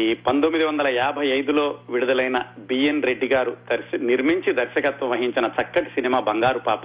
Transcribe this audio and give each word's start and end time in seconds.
ఈ 0.00 0.06
పంతొమ్మిది 0.24 0.64
వందల 0.68 0.88
యాభై 0.94 1.26
ఐదులో 1.36 1.62
విడుదలైన 1.92 2.38
బిఎన్ 2.70 3.04
రెడ్డి 3.08 3.28
గారు 3.32 3.52
దర్శ 3.70 3.98
నిర్మించి 4.08 4.50
దర్శకత్వం 4.58 5.08
వహించిన 5.12 5.46
చక్కటి 5.58 5.90
సినిమా 5.94 6.18
బంగారు 6.26 6.60
పాప. 6.66 6.84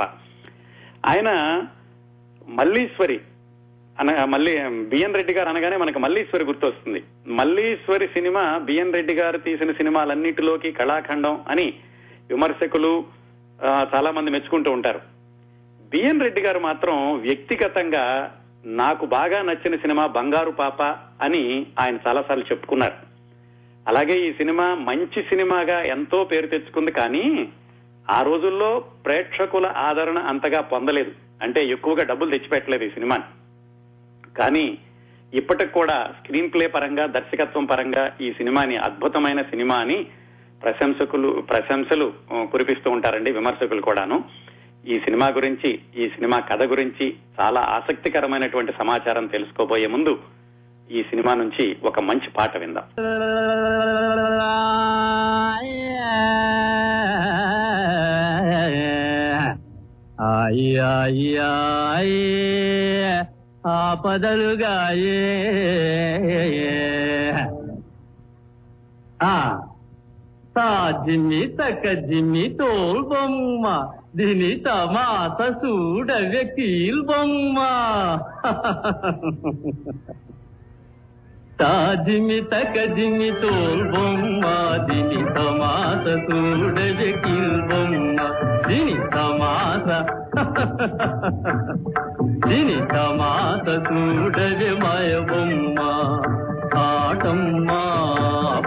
ఆయన 1.12 1.30
మల్లీశ్వరి 2.60 3.18
అన 4.00 4.14
మళ్ళీ 4.34 4.54
బిఎన్ 4.94 5.18
రెడ్డి 5.20 5.34
గారు 5.38 5.50
అనగానే 5.54 5.80
మనకు 5.84 6.00
మల్లీశ్వరి 6.06 6.48
గుర్తొస్తుంది. 6.52 7.02
మల్లీశ్వరి 7.40 8.08
సినిమా 8.16 8.44
బిఎన్ 8.70 8.96
రెడ్డి 8.98 9.14
గారు 9.14 9.38
తీసిన 9.50 9.72
సినిమాలన్నిటిలోకి 9.82 10.72
కళాఖండం 10.72 11.36
అని 11.48 11.68
విమర్శకులు 12.32 12.94
చాలా 13.94 14.12
మంది 14.12 14.36
మెచ్చుకుంటూ 14.38 14.72
ఉంటారు. 14.72 15.02
బిఎన్ 15.92 16.26
రెడ్డి 16.28 16.44
గారు 16.48 16.60
మాత్రం 16.70 16.96
వ్యక్తిగతంగా 17.28 18.06
నాకు 18.82 19.06
బాగా 19.20 19.38
నచ్చిన 19.42 19.76
సినిమా 19.76 20.04
బంగారు 20.18 20.52
పాప 20.64 20.82
అని 21.22 21.66
ఆయన 21.80 21.98
చాలాసార్లు 22.08 22.44
చెప్పుకున్నారు. 22.44 22.94
అలాగే 23.88 24.30
ఈ 24.30 24.34
సినిమా 24.34 24.76
మంచి 24.76 25.24
సినిమాగా 25.24 25.82
ఎంతో 25.82 26.24
పేరు 26.24 26.48
తెచ్చుకుంది 26.48 26.92
కానీ 26.92 27.50
ఆ 28.12 28.22
రోజుల్లో 28.22 28.84
ప్రేక్షకుల 29.06 29.74
ఆదరణ 29.78 30.20
అంతగా 30.20 30.62
పొందలేదు. 30.62 31.12
అంటే 31.42 31.68
ఎక్కువగా 31.68 32.04
డబ్బులు 32.04 32.30
తెచ్చిపెట్టలేదు 32.30 32.84
ఈ 32.84 32.90
సినిమాని. 32.90 33.24
కానీ 34.38 34.78
ఇప్పటికి 35.34 35.72
కూడా 35.72 36.14
స్క్రీన్ 36.22 36.54
ప్లే 36.54 36.68
పరంగా 36.68 37.06
దర్శకత్వం 37.06 37.66
పరంగా 37.66 38.18
ఈ 38.22 38.34
సినిమాని 38.34 38.78
అద్భుతమైన 38.78 39.42
సినిమా 39.42 39.76
అని 39.76 40.06
ప్రశంసకులు 40.64 41.44
ప్రశంసలు 41.50 42.14
కురిపిస్తూ 42.34 42.92
ఉంటారండి 42.92 43.32
విమర్శకులు 43.32 43.82
కూడాను. 43.82 44.24
ఈ 44.88 45.00
సినిమా 45.00 45.28
గురించి 45.28 45.80
ఈ 45.98 46.10
సినిమా 46.10 46.40
కథ 46.40 46.64
గురించి 46.64 47.14
చాలా 47.40 47.62
ఆసక్తికరమైనటువంటి 47.62 48.74
సమాచారం 48.80 49.26
తెలుసుకోబోయే 49.28 49.88
ముందు 49.88 50.20
ఈ 50.90 51.02
సినిమా 51.02 51.34
నుంచి 51.34 51.78
ఒక 51.84 52.00
మంచి 52.00 52.30
పాట 52.38 52.58
విందాం. 52.58 52.86
ఆపదలుగాయే 63.68 65.20
ఆ 69.24 70.92
జిమ్మి 71.06 71.48
తక్క 71.48 71.94
జిమ్మి 71.94 72.58
తోల్ 72.60 73.04
బొమ్మ 73.04 73.66
దీని 74.16 74.52
తమాత 74.60 75.40
చూడవే 75.66 76.44
కీల్ 76.44 77.02
బొమ్మ. 77.02 77.58
తాజిమి 81.62 82.38
తకజిమి 82.52 82.94
జిమి 82.96 83.28
తోల్ 83.42 83.84
బొమ్మ 83.92 84.46
దిని 84.88 85.20
తమాస 85.36 86.06
చూడవే 86.26 87.10
కీల్ 87.24 87.60
దిని 88.68 88.96
తమాస 89.10 89.88
దిని 92.48 92.78
తమాస 92.88 93.68
చూడవే 93.88 94.72
మాయ 94.84 95.12
బొమ్మ 95.30 95.80
ఆటమ్మ 96.82 97.70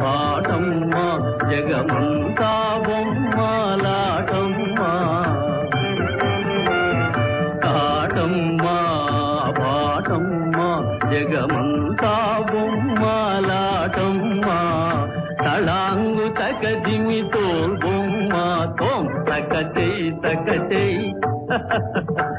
పాటమ్మ 0.01 0.95
జగమంతా 1.51 2.53
బొమ్మలాటమ్మ 2.87 3.74
తక 19.35 19.55
చెయ్యి 19.77 20.11
తక 20.25 20.49
చెయ్యి. 20.73 21.09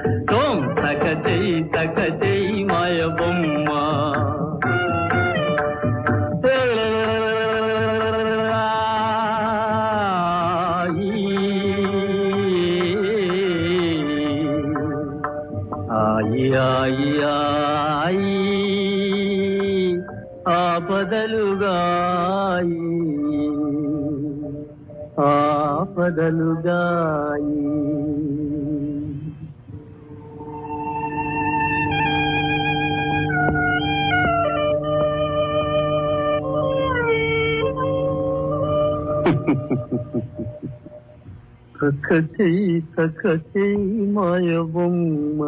సఖచై 41.86 42.82
సఖచై 42.96 43.76
మాయ 44.14 44.58
బొమ్మ 44.66 45.40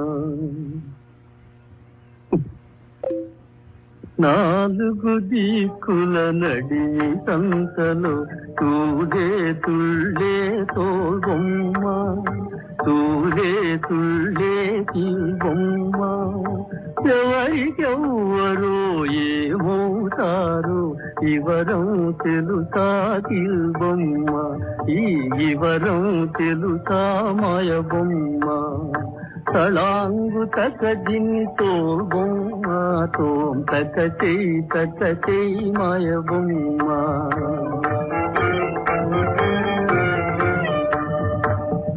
నాలుగు 4.20 5.20
దిక్కుల 5.20 6.16
నడి 6.32 6.84
సంతలో 7.26 8.14
తూడే 8.60 9.54
తుళ్ళే 9.66 10.66
తోల్బొమ్మ. 10.76 11.84
తూడే 12.86 13.78
తుళ్ళే 13.78 14.56
బొమ్మ 15.44 16.02
ఎవరికెవ్వరో 17.12 17.48
ఏమవుతారో 17.88 18.67
ఇవరం 21.26 21.86
తెలుసా 22.14 22.88
తిల్బొమ్మ 23.28 24.34
ఈ 24.90 25.02
ఇవరం 25.42 26.04
తెలుసా 26.38 27.00
మాయ 27.32 27.72
బొమ్మ 27.92 28.46
తళాంగు 29.50 30.44
తక 30.58 30.92
జిన్ని 31.08 31.44
బొమ్మ 32.12 32.66
తోం 33.18 33.64
తక 33.64 33.98
చెయ్యి 34.22 34.62
తక 34.74 35.02
చెయ్యి 35.28 35.72
మాయ 35.72 36.10
బొమ్మ 36.30 36.88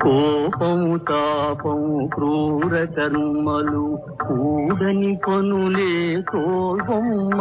కోపము 0.02 0.96
తాపము 1.08 1.98
క్రూర 2.14 2.74
కర్మలు 2.96 3.84
కూడని 4.22 5.12
పనులే 5.26 5.92
తోల్బొమ్మ 6.32 7.40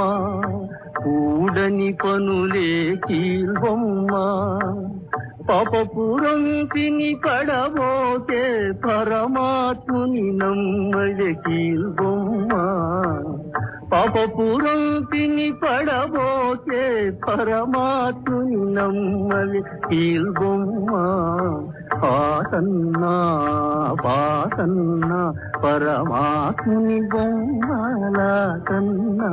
కూడని 1.03 1.91
పనులే 2.03 2.69
కీల్బొమ్మ 3.07 4.13
పాపపురం 5.49 6.41
తిని 6.73 7.11
పడబోతే 7.25 8.41
పరమాత్ముని 8.83 10.25
నమ్మడి 10.31 11.33
కీల్బొమ్మ 11.45 12.51
పాపపురం 13.93 14.83
తిని 15.11 15.47
పడబోతే 15.61 16.83
పరమాత్ముని 17.27 18.59
నమ్మలి 18.73 19.61
కీల్బొమ్మ 19.87 20.91
పాసన్నా 22.03 23.15
పాసన్నా 24.05 25.21
పరమాత్ముని 25.63 26.99
బొమ్మలా 27.13 28.33
కన్నా. 28.69 29.31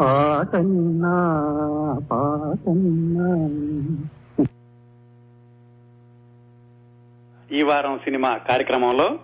పాటన్నా 0.00 1.16
పాటన్నా. 2.10 3.28
ఈ 7.56 7.62
వారం 7.62 7.98
సినిమా 7.98 8.36
కార్యక్రమంలో 8.36 9.18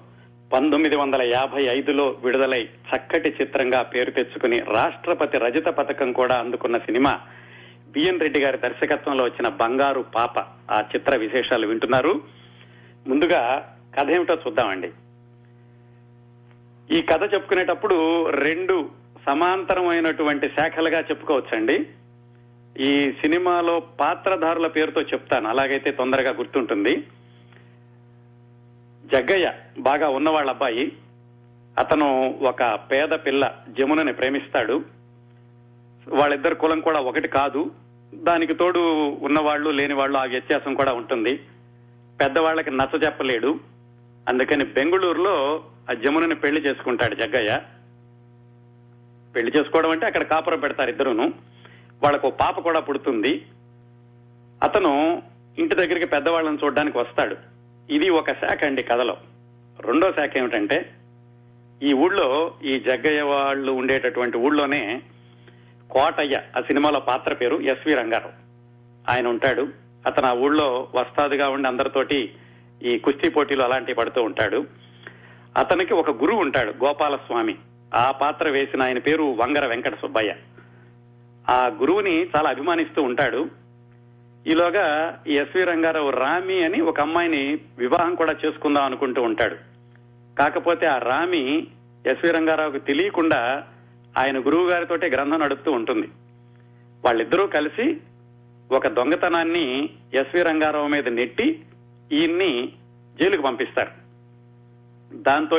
పంతొమ్మిది 0.52 0.96
వందల 0.96 1.22
యాభై 1.22 1.62
ఐదులో 1.62 2.06
విడుదలై 2.24 2.64
చక్కటి 2.64 3.34
చిత్రంగా 3.42 3.82
పేరు 3.82 4.10
తెచ్చుకుని 4.10 4.58
రాష్ట్రపతి 4.58 5.38
రజత 5.38 5.68
పథకం 5.68 6.12
కూడా 6.12 6.34
అందుకున్న 6.34 6.78
సినిమా 6.78 7.20
బిఎన్ 7.92 8.20
రెడ్డి 8.20 8.40
గారి 8.40 8.58
దర్శకత్వంలో 8.58 9.24
వచ్చిన 9.24 9.48
బంగారు 9.48 10.04
పాప. 10.14 10.38
ఆ 10.70 10.84
చిత్ర 10.96 11.16
విశేషాలు 11.16 11.66
వింటున్నారు. 11.66 12.20
ముందుగా 13.06 13.72
కథ 13.98 14.10
ఏమిటో 14.10 14.34
చూద్దామండి. 14.34 14.90
ఈ 16.96 17.02
కథ 17.02 17.34
చెప్పుకునేటప్పుడు 17.34 18.30
రెండు 18.30 19.05
సమాంతరమైనటువంటి 19.26 20.48
శాఖలుగా 20.48 21.00
చెప్పుకోవచ్చండి. 21.00 21.86
ఈ 22.78 23.12
సినిమాలో 23.12 23.80
పాత్రధారుల 23.80 24.66
పేరుతో 24.66 25.02
చెప్తాను. 25.02 25.48
అలాగైతే 25.48 25.90
తొందరగా 25.90 26.30
గుర్తుంటుంది. 26.30 26.96
జగ్గయ్య 29.12 29.52
బాగా 29.78 30.08
ఉన్నవాళ్ళ 30.08 30.50
అబ్బాయి. 30.50 30.92
అతను 31.78 32.38
ఒక 32.42 32.64
పేద 32.64 33.08
పిల్ల 33.08 33.54
జమునని 33.78 34.12
ప్రేమిస్తాడు. 34.12 34.84
వాళ్ళిద్దరు 36.08 36.54
కులం 36.54 36.80
కూడా 36.80 37.00
ఒకటి 37.00 37.28
కాదు. 37.28 37.70
దానికి 38.14 38.54
తోడు 38.54 39.08
ఉన్నవాళ్ళు 39.22 39.70
లేని 39.70 39.94
వాళ్ళు 39.94 40.18
ఆ 40.18 40.24
వ్యత్యాసం 40.24 40.74
కూడా 40.74 40.92
ఉంటుంది. 40.92 41.40
పెద్దవాళ్ళకి 42.20 42.70
నచ్చ 42.70 43.04
చెప్పలేడు 43.04 43.60
అందుకని 44.28 44.64
బెంగుళూరులో 44.64 45.64
ఆ 45.90 45.92
జమునని 45.92 46.34
పెళ్ళి 46.34 46.60
చేసుకుంటాడు 46.60 47.14
జగ్గయ్య. 47.14 47.60
పెళ్ళి 49.36 49.52
చేసుకోవడం 49.58 49.90
అంటే 49.90 50.06
అక్కడ 50.06 50.22
కాపురం 50.22 50.60
పెడతారు 50.60 50.90
ఇద్దరును. 50.90 51.32
వాళ్ళకు 52.02 52.30
పాప 52.30 52.60
కూడా 52.60 52.80
పుడుతుంది. 52.80 53.46
అతను 54.62 55.22
ఇంటి 55.58 55.74
దగ్గరికి 55.74 56.06
పెద్దవాళ్ళని 56.06 56.58
చూడడానికి 56.64 56.98
వస్తాడు. 56.98 57.36
ఇది 57.90 58.08
ఒక 58.08 58.32
శాఖ 58.32 58.64
అండి 58.64 58.82
కథలో. 58.82 59.16
రెండో 59.80 60.12
శాఖ 60.12 60.36
ఏమిటంటే 60.36 60.90
ఈ 61.82 61.92
ఊళ్ళో 61.92 62.54
ఈ 62.64 62.80
జగ్గయ్య 62.80 63.22
వాళ్ళు 63.22 63.72
ఉండేటటువంటి 63.72 64.38
ఊళ్ళోనే 64.38 65.02
కోటయ్య 65.90 66.42
ఆ 66.56 66.60
సినిమాలో 66.60 67.00
పాత్ర 67.00 67.34
పేరు 67.34 67.56
ఎస్వి 67.56 67.94
రంగారావు. 67.94 68.32
ఆయన 69.10 69.26
ఉంటాడు. 69.26 69.68
అతను 70.06 70.26
ఆ 70.26 70.32
ఊళ్ళో 70.32 70.88
వస్తాదుగా 70.94 71.48
ఉండి 71.48 71.68
అందరితోటి 71.68 72.34
ఈ 72.82 72.98
కుస్తీ 72.98 73.28
పోటీలు 73.28 73.62
అలాంటివి 73.62 73.96
పడుతూ 73.96 74.22
ఉంటాడు. 74.22 74.66
అతనికి 75.56 75.94
ఒక 75.94 76.10
గురువు 76.10 76.40
ఉంటాడు 76.40 76.70
గోపాలస్వామి. 76.84 77.56
ఆ 77.94 78.10
పాత్ర 78.10 78.48
వేసిన 78.48 78.82
ఆయన 78.82 78.98
పేరు 78.98 79.22
వంగర 79.22 79.66
వెంకట 79.66 79.94
సుబ్బయ్య. 79.94 80.34
ఆ 81.48 81.66
గురువుని 81.66 82.24
చాలా 82.24 82.50
అభిమానిస్తూ 82.50 83.02
ఉంటాడు. 83.02 83.48
ఈలోగా 84.46 85.18
ఎస్వి 85.26 85.64
రంగారావు 85.64 86.10
రామి 86.10 86.64
అని 86.64 86.80
ఒక 86.80 87.00
అమ్మాయిని 87.00 87.58
వివాహం 87.78 88.14
కూడా 88.14 88.34
చేసుకుందాం 88.46 88.84
అనుకుంటూ 88.84 89.22
ఉంటాడు. 89.22 89.56
కాకపోతే 90.38 90.86
ఆ 90.86 90.98
రామి 90.98 91.66
ఎస్వి 92.06 92.30
రంగారావుకి 92.30 92.78
తెలియకుండా 92.78 93.66
ఆయన 94.18 94.38
గురువు 94.38 94.68
గారితోటే 94.68 95.08
గ్రంథం 95.08 95.40
నడుపుతూ 95.40 95.72
ఉంటుంది. 95.72 96.08
వాళ్ళిద్దరూ 97.04 97.46
కలిసి 97.46 97.96
ఒక 98.72 98.88
దొంగతనాన్ని 98.88 99.90
ఎస్వి 100.14 100.42
రంగారావు 100.42 100.88
మీద 100.88 101.08
నెట్టి 101.08 101.64
ఈయన్ని 102.12 102.72
జైలుకు 103.20 103.42
పంపిస్తారు. 103.42 103.90
దాంతో 105.14 105.58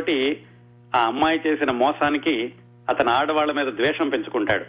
ఆ 0.98 1.06
అమ్మాయి 1.06 1.42
చేసిన 1.48 1.72
మోసానికి 1.72 2.54
అతను 2.90 3.10
ఆడవాళ్ళ 3.10 3.52
మీద 3.52 3.66
ద్వేషం 3.66 4.10
పెంచుకుంటాడు. 4.10 4.66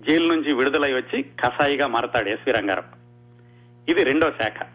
జైలు 0.00 0.28
నుంచి 0.28 0.52
విడుదలై 0.52 0.92
వచ్చి 0.92 1.22
కసాయిగా 1.22 1.86
మారతాడు 1.86 2.28
ఎస్వి 2.28 2.52
రంగారావు. 2.52 3.04
ఇది 3.90 4.04
రెండో 4.04 4.30
శాఖ. 4.30 4.66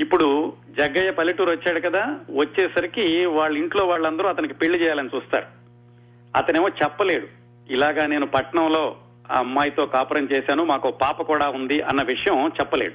ఇప్పుడు 0.00 0.52
జగ్గయ్య 0.70 1.10
పల్లెటూరు 1.10 1.50
వచ్చాడు 1.50 1.80
కదా 1.80 2.18
వచ్చేసరికి 2.36 3.26
వాళ్ళ 3.26 3.58
ఇంట్లో 3.58 3.86
వాళ్ళందరూ 3.86 4.28
అతనికి 4.28 4.54
పెళ్ళి 4.54 4.78
చేయాలని 4.78 5.10
చూస్తారు. 5.14 5.46
అతనేమో 6.36 6.68
చెప్పలేడు. 6.68 7.26
ఇలాగా 7.70 8.06
నేను 8.06 8.26
పట్నంలో 8.26 8.96
ఆ 9.32 9.38
అమ్మాయితో 9.38 9.86
కాపురం 9.86 10.28
చేశాను 10.32 10.64
మాకు 10.64 10.90
పాప 10.90 11.22
కూడా 11.22 11.48
ఉంది 11.48 11.80
అన్న 11.80 12.02
విషయం 12.02 12.48
చెప్పలేడు. 12.48 12.94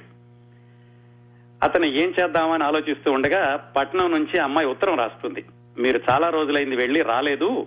అతను 1.64 1.84
ఏం 1.84 2.14
చేద్దామని 2.20 2.64
ఆలోచిస్తూ 2.64 3.12
ఉండగా 3.12 3.72
పట్నం 3.76 4.10
నుంచి 4.10 4.38
అమ్మాయి 4.38 4.68
ఉత్తరం 4.68 4.98
రాస్తుంది. 4.98 5.44
మీరు 5.78 6.00
చాలా 6.10 6.30
రోజులైంది 6.30 6.76
వెళ్ళి 6.76 7.02
రాలేదు. 7.02 7.66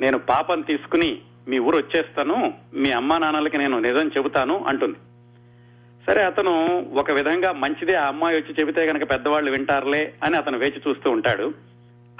నేను 0.00 0.18
పాపం 0.18 0.60
తీసుకుని 0.60 1.18
మీ 1.48 1.58
ఊరు 1.58 1.76
వచ్చేస్తాను. 1.76 2.54
మీ 2.74 2.90
అమ్మా 2.90 3.18
నాన్నలకి 3.18 3.58
నేను 3.58 3.78
నిజం 3.78 4.08
చెబుతాను 4.08 4.64
అంటుంది. 4.68 4.96
సరే 6.06 6.22
అతను 6.22 6.78
ఒక 6.94 7.10
విధంగా 7.10 7.52
మంచిదే 7.52 7.94
ఆ 7.94 8.06
అమ్మాయి 8.06 8.36
వచ్చి 8.36 8.54
చెబితే 8.60 8.86
కనుక 8.86 9.10
పెద్దవాళ్ళు 9.10 9.50
వింటారులే 9.50 10.14
అని 10.22 10.36
అతను 10.36 10.58
వేచి 10.58 10.82
చూస్తూ 10.88 11.10
ఉంటాడు. 11.10 11.54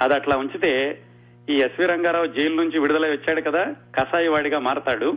అది 0.01 0.13
అట్లా 0.13 0.37
ఉంచితే 0.37 1.01
ఈ 1.49 1.55
ఎస్వి 1.55 1.85
రంగారావు 1.85 2.25
జైలు 2.25 2.55
నుంచి 2.55 2.79
విడుదలై 2.79 3.09
వచ్చాడు 3.09 3.41
కదా 3.41 3.75
కసాయి 3.95 4.27
వాడిగా 4.27 4.59
మారతాడు. 4.59 5.13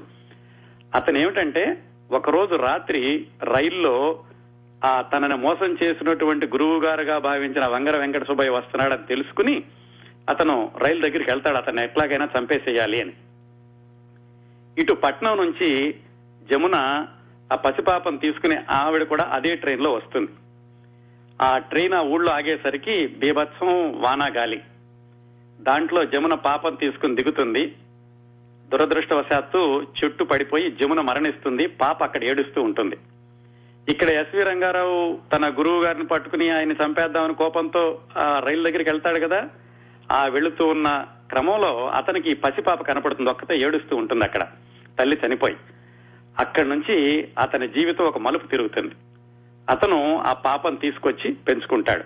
అతను 0.95 1.19
ఏమిటంటే 1.19 1.83
ఒకరోజు 2.13 2.55
రాత్రి 2.55 3.27
రైల్లో 3.43 4.25
ఆ 4.85 5.03
తనని 5.03 5.37
మోసం 5.37 5.77
చేసినటువంటి 5.83 6.47
గురువు 6.47 6.81
గారుగా 6.81 7.19
భావించిన 7.19 7.67
వంగర 7.67 7.97
వెంకట 7.97 8.27
సుబ్బయ్య 8.27 8.51
వస్తున్నాడని 8.51 9.07
తెలుసుకుని 9.07 9.63
అతను 10.31 10.73
రైలు 10.79 11.01
దగ్గరికి 11.01 11.31
వెళ్తాడు 11.31 11.57
అతను 11.57 11.81
ఎట్లాగైనా 11.81 12.29
చంపేసేయాలి 12.39 13.01
అని. 13.01 13.13
ఇటు 14.79 14.93
పట్నం 14.93 15.37
నుంచి 15.37 15.95
జమున 16.51 17.07
ఆ 17.53 17.57
పసిపాపం 17.57 18.17
తీసుకుని 18.17 18.57
ఆవిడ 18.71 19.03
కూడా 19.03 19.25
అదే 19.33 19.55
ట్రైన్లో 19.55 19.93
వస్తుంది. 19.93 20.31
ఆ 21.43 21.59
ట్రైన్ 21.59 21.93
ఆ 21.93 22.01
ఊళ్ళో 22.01 22.33
ఆగేసరికి 22.33 23.07
బీభత్సం 23.07 24.01
వానా 24.01 24.27
గాలి. 24.27 24.63
దాంట్లో 25.61 26.05
జమున 26.05 26.35
పాపం 26.35 26.75
తీసుకుని 26.75 27.15
దిగుతుంది. 27.15 27.77
దురదృష్టవశాత్తు 28.69 29.87
చెట్టు 29.99 30.25
పడిపోయి 30.25 30.71
జమున 30.71 31.01
మరణిస్తుంది 31.01 31.67
పాప 31.67 32.03
అక్కడ 32.03 32.25
ఏడుస్తూ 32.25 32.63
ఉంటుంది. 32.63 32.97
ఇక్కడ 33.89 34.09
ఎస్వి 34.11 34.43
రంగారావు 34.43 35.19
తన 35.33 35.49
గురువు 35.49 35.85
గారిని 35.85 36.07
పట్టుకుని 36.07 36.51
ఆయన 36.51 36.73
చంపేద్దామని 36.73 37.35
కోపంతో 37.35 38.01
ఆ 38.17 38.43
రైలు 38.47 38.63
దగ్గరికి 38.63 38.91
వెళ్తాడు 38.91 39.21
కదా 39.21 39.49
ఆ 40.11 40.27
వెళుతూ 40.27 40.67
ఉన్న 40.67 41.07
క్రమంలో 41.31 41.89
అతనికి 41.89 42.35
పసిపాప 42.35 42.83
కనపడుతుంది. 42.83 43.31
ఒక్కతే 43.31 43.59
ఏడుస్తూ 43.59 43.97
ఉంటుంది 43.97 44.25
అక్కడ. 44.25 44.47
తల్లి 44.99 45.19
చనిపోయి. 45.27 45.57
అక్కడి 46.39 46.69
నుంచి 46.69 47.29
అతని 47.39 47.69
జీవితం 47.69 48.05
ఒక 48.05 48.19
మలుపు 48.19 48.47
తిరుగుతుంది. 48.47 48.95
అతను 49.71 50.19
ఆ 50.19 50.33
పాపను 50.33 50.77
తీసుకొచ్చి 50.77 51.33
పెంచుకుంటాడు. 51.33 52.05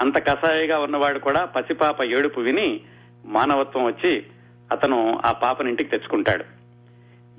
అంత 0.00 0.26
కషాయిగా 0.26 0.78
ఉన్నవాడు 0.78 1.18
కూడా 1.18 1.44
పసిపాప 1.44 2.02
ఏడుపు 2.02 2.40
విని 2.40 2.80
మానవత్వం 3.26 3.84
వచ్చి 3.84 4.26
అతను 4.72 5.20
ఆ 5.24 5.32
పాపని 5.32 5.68
ఇంటికి 5.68 5.90
తెచ్చుకుంటాడు. 5.90 6.44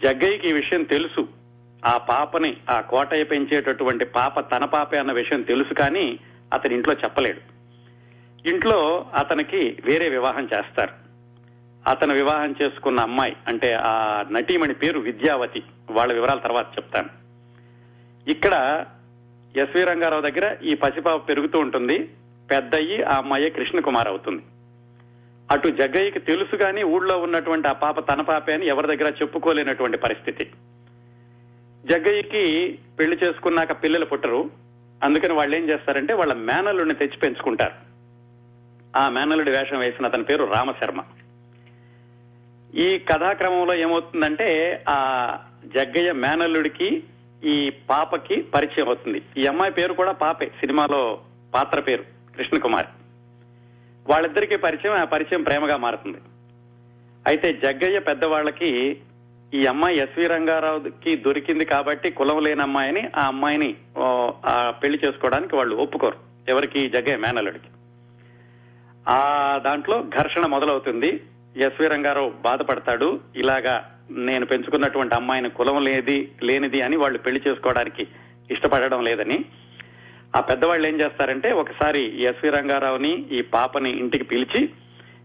జగ్గయ్యకి 0.01 0.49
ఈ 0.49 0.53
విషయం 0.53 0.83
తెలుసు. 0.83 1.27
ఆ 1.85 1.97
పాపని 1.97 2.57
ఆ 2.69 2.81
కోటయ్య 2.81 3.23
పెంచేటటువంటి 3.23 4.05
పాప 4.05 4.39
తన 4.39 4.65
పాపే 4.65 4.97
అన్న 4.97 5.11
విషయం 5.11 5.41
తెలుసు 5.41 5.73
కానీ 5.73 6.19
అతని 6.53 6.75
ఇంట్లో 6.75 6.93
చెప్పలేడు. 6.93 7.56
ఇంట్లో 8.47 9.05
అతనికి 9.15 9.77
వేరే 9.85 10.09
వివాహం 10.09 10.43
చేస్తారు. 10.43 11.07
అతను 11.89 12.13
వివాహం 12.13 12.55
చేసుకున్న 12.61 12.99
అమ్మాయి 12.99 13.35
అంటే 13.47 13.73
ఆ 13.73 14.23
నటీమణి 14.31 14.73
పేరు 14.73 14.99
విద్యావతి 14.99 15.63
వాళ్ళ 15.91 16.13
వివరాల 16.13 16.37
తర్వాత 16.37 16.65
చెప్తాను. 16.77 17.09
ఇక్కడ 18.29 18.85
ఎస్వి 19.57 19.83
రంగారావు 19.83 20.21
దగ్గర 20.21 20.57
ఈ 20.63 20.75
పసిపాప 20.75 21.29
పెరుగుతూ 21.29 21.59
ఉంటుంది. 21.59 22.09
పెద్దయ్యి 22.51 23.03
ఆ 23.03 23.17
అమ్మాయి 23.17 23.49
కృష్ణకుమార్ 23.49 24.07
అవుతుంది. 24.07 24.41
అటు 25.51 25.67
జగ్గయ్యకి 25.67 26.19
తెలుసు 26.19 26.55
కానీ 26.55 26.83
ఊళ్ళో 26.83 27.17
ఉన్నటువంటి 27.17 27.67
ఆ 27.67 27.71
పాప 27.71 28.13
తన 28.13 28.21
పాపే 28.21 28.53
అని 28.53 28.67
ఎవరి 28.67 28.97
దగ్గర 28.97 29.13
చెప్పుకోలేనటువంటి 29.21 29.97
పరిస్థితి. 29.97 30.51
జగ్గయ్యకి 31.85 32.79
పెళ్ళి 32.99 33.17
చేసుకున్నాక 33.23 33.83
పిల్లలు 33.83 34.05
పుట్టరు. 34.05 34.49
అందుకని 35.03 35.33
వాళ్ళు 35.33 35.55
ఏం 35.55 35.69
చేస్తారంటే 35.69 36.13
వాళ్ళ 36.13 36.33
మేనల్లుని 36.33 36.93
తెచ్చి 36.93 37.17
పెంచుకుంటారు. 37.17 37.86
ఆ 38.97 39.09
మేనల్లుడి 39.09 39.51
వేషం 39.51 39.79
వేసిన 39.79 40.05
అతని 40.05 40.23
పేరు 40.23 40.43
రామశర్మ. 40.45 41.03
ఈ 42.75 42.97
కథాక్రమంలో 42.97 43.73
ఏమవుతుందంటే 43.73 44.83
ఆ 44.89 44.97
జగ్గయ్య 45.65 46.11
మేనల్లుడికి 46.11 47.03
ఈ 47.43 47.69
పాపకి 47.89 48.41
పరిచయం 48.41 48.87
అవుతుంది. 48.87 49.21
ఈ 49.37 49.47
అమ్మాయి 49.47 49.71
పేరు 49.71 49.93
కూడా 49.93 50.11
పాపే 50.11 50.45
సినిమాలో 50.45 51.19
పాత్ర 51.53 51.79
పేరు 51.79 52.03
కృష్ణకుమారి. 52.37 52.87
వాళ్ళిద్దరికీ 54.07 54.55
పరిచయం 54.55 54.93
ఆ 54.93 55.03
పరిచయం 55.03 55.43
ప్రేమగా 55.43 55.77
మారుతుంది. 55.77 56.17
అయితే 57.25 57.53
జగ్గయ్య 57.53 57.99
పెద్దవాళ్ళకి 57.99 58.97
ఈ 59.53 59.65
అమ్మాయి 59.65 59.97
ఎస్వి 59.97 60.27
రంగారావుకి 60.27 61.15
దొరికింది 61.15 61.65
కాబట్టి 61.65 62.09
కులం 62.09 62.43
లేని 62.43 62.61
అమ్మాయిని 62.61 63.09
ఆ 63.15 63.27
అమ్మాయిని 63.27 63.75
పెళ్ళి 64.69 64.99
చేసుకోవడానికి 65.05 65.55
వాళ్ళు 65.55 65.75
ఒప్పుకోరు. 65.75 66.17
ఎవరికి? 66.49 66.89
జగ్గయ్య 66.89 67.17
మేనల్లుడికి. 67.17 67.65
ఆ 69.07 69.61
దాంట్లో 69.65 70.03
ఘర్షణ 70.17 70.45
మొదలవుతుంది. 70.45 71.21
ఎస్వి 71.57 71.87
రంగారావు 71.87 72.29
బాధపడతాడు. 72.29 73.19
ఇలాగా 73.35 73.91
నేను 74.09 74.45
పెంచుకున్నటువంటి 74.45 75.15
అమ్మాయిని 75.15 75.49
కులం 75.49 75.83
లేది 75.83 76.31
లేనిది 76.43 76.81
అని 76.81 76.95
వాళ్ళు 76.95 77.17
పెళ్ళి 77.17 77.41
చేసుకోవడానికి 77.47 78.07
ఇష్టపడడం 78.51 79.03
లేదని. 79.03 79.45
ఆ 80.35 80.39
పెద్దవాళ్ళు 80.39 80.87
ఏం 80.87 80.99
చేస్తారంటే 80.99 81.51
ఒకసారి 81.51 82.21
ఎస్వి 82.23 82.49
రంగారావుని 82.49 83.25
ఈ 83.31 83.41
పాపని 83.41 83.89
ఇంటికి 83.89 84.23
పిలిచి 84.23 84.69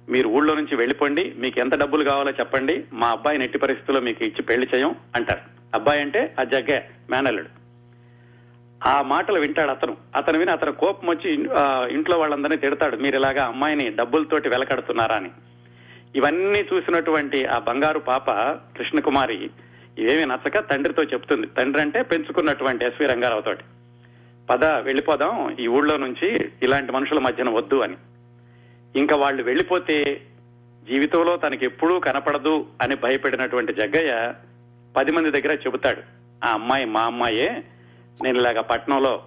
మీరు 0.08 0.28
ఊళ్ళో 0.28 0.54
నుంచి 0.54 0.76
వెళ్ళిపోండి 0.76 1.34
మీకు 1.38 1.60
ఎంత 1.60 1.74
డబ్బులు 1.74 2.04
కావాలో 2.04 2.30
చెప్పండి 2.30 2.84
మా 2.92 3.08
అబ్బాయిని 3.08 3.44
ఎట్టి 3.44 3.58
పరిస్థితుల్లో 3.58 4.02
మీకు 4.02 4.24
ఇచ్చి 4.24 4.42
పెళ్ళి 4.42 4.68
చేయం 4.74 4.94
అంటారు. 5.16 5.40
అబ్బాయి 5.74 6.00
అంటే 6.00 6.34
ఆ 6.40 6.44
జగ్గ 6.44 6.80
మేనల్లుడు. 7.10 7.61
ఆ 8.86 9.02
మాటలు 9.02 9.40
వింటాడు 9.40 9.70
అతను. 9.70 9.96
అతను 10.16 10.38
విని 10.38 10.52
అతను 10.52 10.72
కోపం 10.72 11.08
వచ్చి 11.08 11.30
ఇంట్లో 11.94 12.18
వాళ్ళందరినీ 12.18 12.56
తిడతాడు 12.56 12.96
మీరు 12.96 13.16
ఇలాగా 13.16 13.44
అమ్మాయిని 13.44 13.90
డబ్బులతోటి 13.90 14.48
వెలకడుతున్నారా 14.48 15.16
అని. 15.16 15.30
ఇవన్నీ 16.16 16.60
చూసినటువంటి 16.72 17.46
ఆ 17.46 17.58
బంగారు 17.58 17.98
పాప 17.98 18.30
కృష్ణకుమారి 18.78 19.50
ఇవేమీ 19.98 20.24
నచ్చక 20.24 20.58
తండ్రితో 20.70 21.02
చెప్తుంది. 21.02 21.46
తండ్రి 21.46 21.82
అంటే 21.82 22.02
పెంచుకున్నటువంటి 22.02 22.84
ఎస్వి 22.84 23.06
రంగారావు 23.06 23.40
తోటి. 23.40 23.64
పద 24.50 24.64
వెళ్ళిపోదాం. 24.64 25.56
ఈ 25.60 25.66
ఊళ్ళో 25.66 25.96
నుంచి 25.96 26.50
ఇలాంటి 26.62 26.92
మనుషుల 26.92 27.18
మధ్యన 27.18 27.50
వద్దు 27.50 27.76
అని. 27.76 27.96
ఇంకా 28.96 29.16
వాళ్ళు 29.16 29.42
వెళ్ళిపోతే 29.42 30.20
జీవితంలో 30.84 31.36
తనకి 31.36 31.64
ఎప్పుడూ 31.64 31.98
కనపడదు 31.98 32.66
అని 32.82 32.94
భయపడినటువంటి 32.94 33.72
జగ్గయ్య 33.72 34.34
పది 34.96 35.12
మంది 35.12 35.30
దగ్గర 35.30 35.52
చెబుతాడు. 35.54 36.02
ఆ 36.44 36.48
అమ్మాయి 36.52 36.84
మా 36.84 37.02
అమ్మాయే 37.02 37.62
నేను 38.22 38.38
ఇలాగ 38.38 38.60
పట్నంలో 38.60 39.22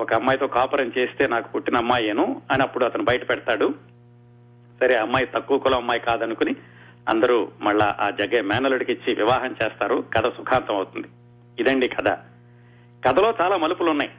ఒక 0.00 0.14
అమ్మాయితో 0.14 0.46
కాపురం 0.46 0.92
చేస్తే 0.98 1.26
నాకు 1.26 1.52
పుట్టిన 1.52 1.76
అమ్మాయేను 1.76 2.42
అని 2.50 2.62
అప్పుడు 2.62 2.84
అతను 2.84 3.04
బయట 3.04 3.28
పెడతాడు. 3.28 3.74
సరే 4.80 4.96
అమ్మాయి 4.96 5.26
తక్కువ 5.26 5.58
కులం 5.58 5.78
అమ్మాయి 5.78 6.00
కాదనుకుని 6.00 6.56
అందరూ 7.08 7.48
మళ్ళా 7.60 7.96
ఆ 8.00 8.10
జగే 8.10 8.40
మేనలుడికి 8.40 8.92
ఇచ్చి 8.92 9.14
వివాహం 9.14 9.56
చేస్తారు. 9.62 10.04
కథ 10.14 10.26
సుఖాంతం 10.26 10.74
అవుతుంది. 10.74 11.08
ఇదండి 11.58 11.88
కథ. 11.88 12.08
కథలో 13.06 13.34
చాలా 13.40 13.56
మలుపులు 13.56 13.90
ఉన్నాయి 13.90 14.10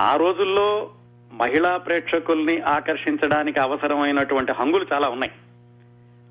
ఆ 0.00 0.16
రోజుల్లో 0.16 0.90
మహిళా 1.32 1.76
ప్రేక్షకుల్ని 1.76 2.60
ఆకర్షించడానికి 2.60 3.60
అవసరమైనటువంటి 3.60 4.52
హంగులు 4.52 4.86
చాలా 4.92 5.08
ఉన్నాయి. 5.08 5.32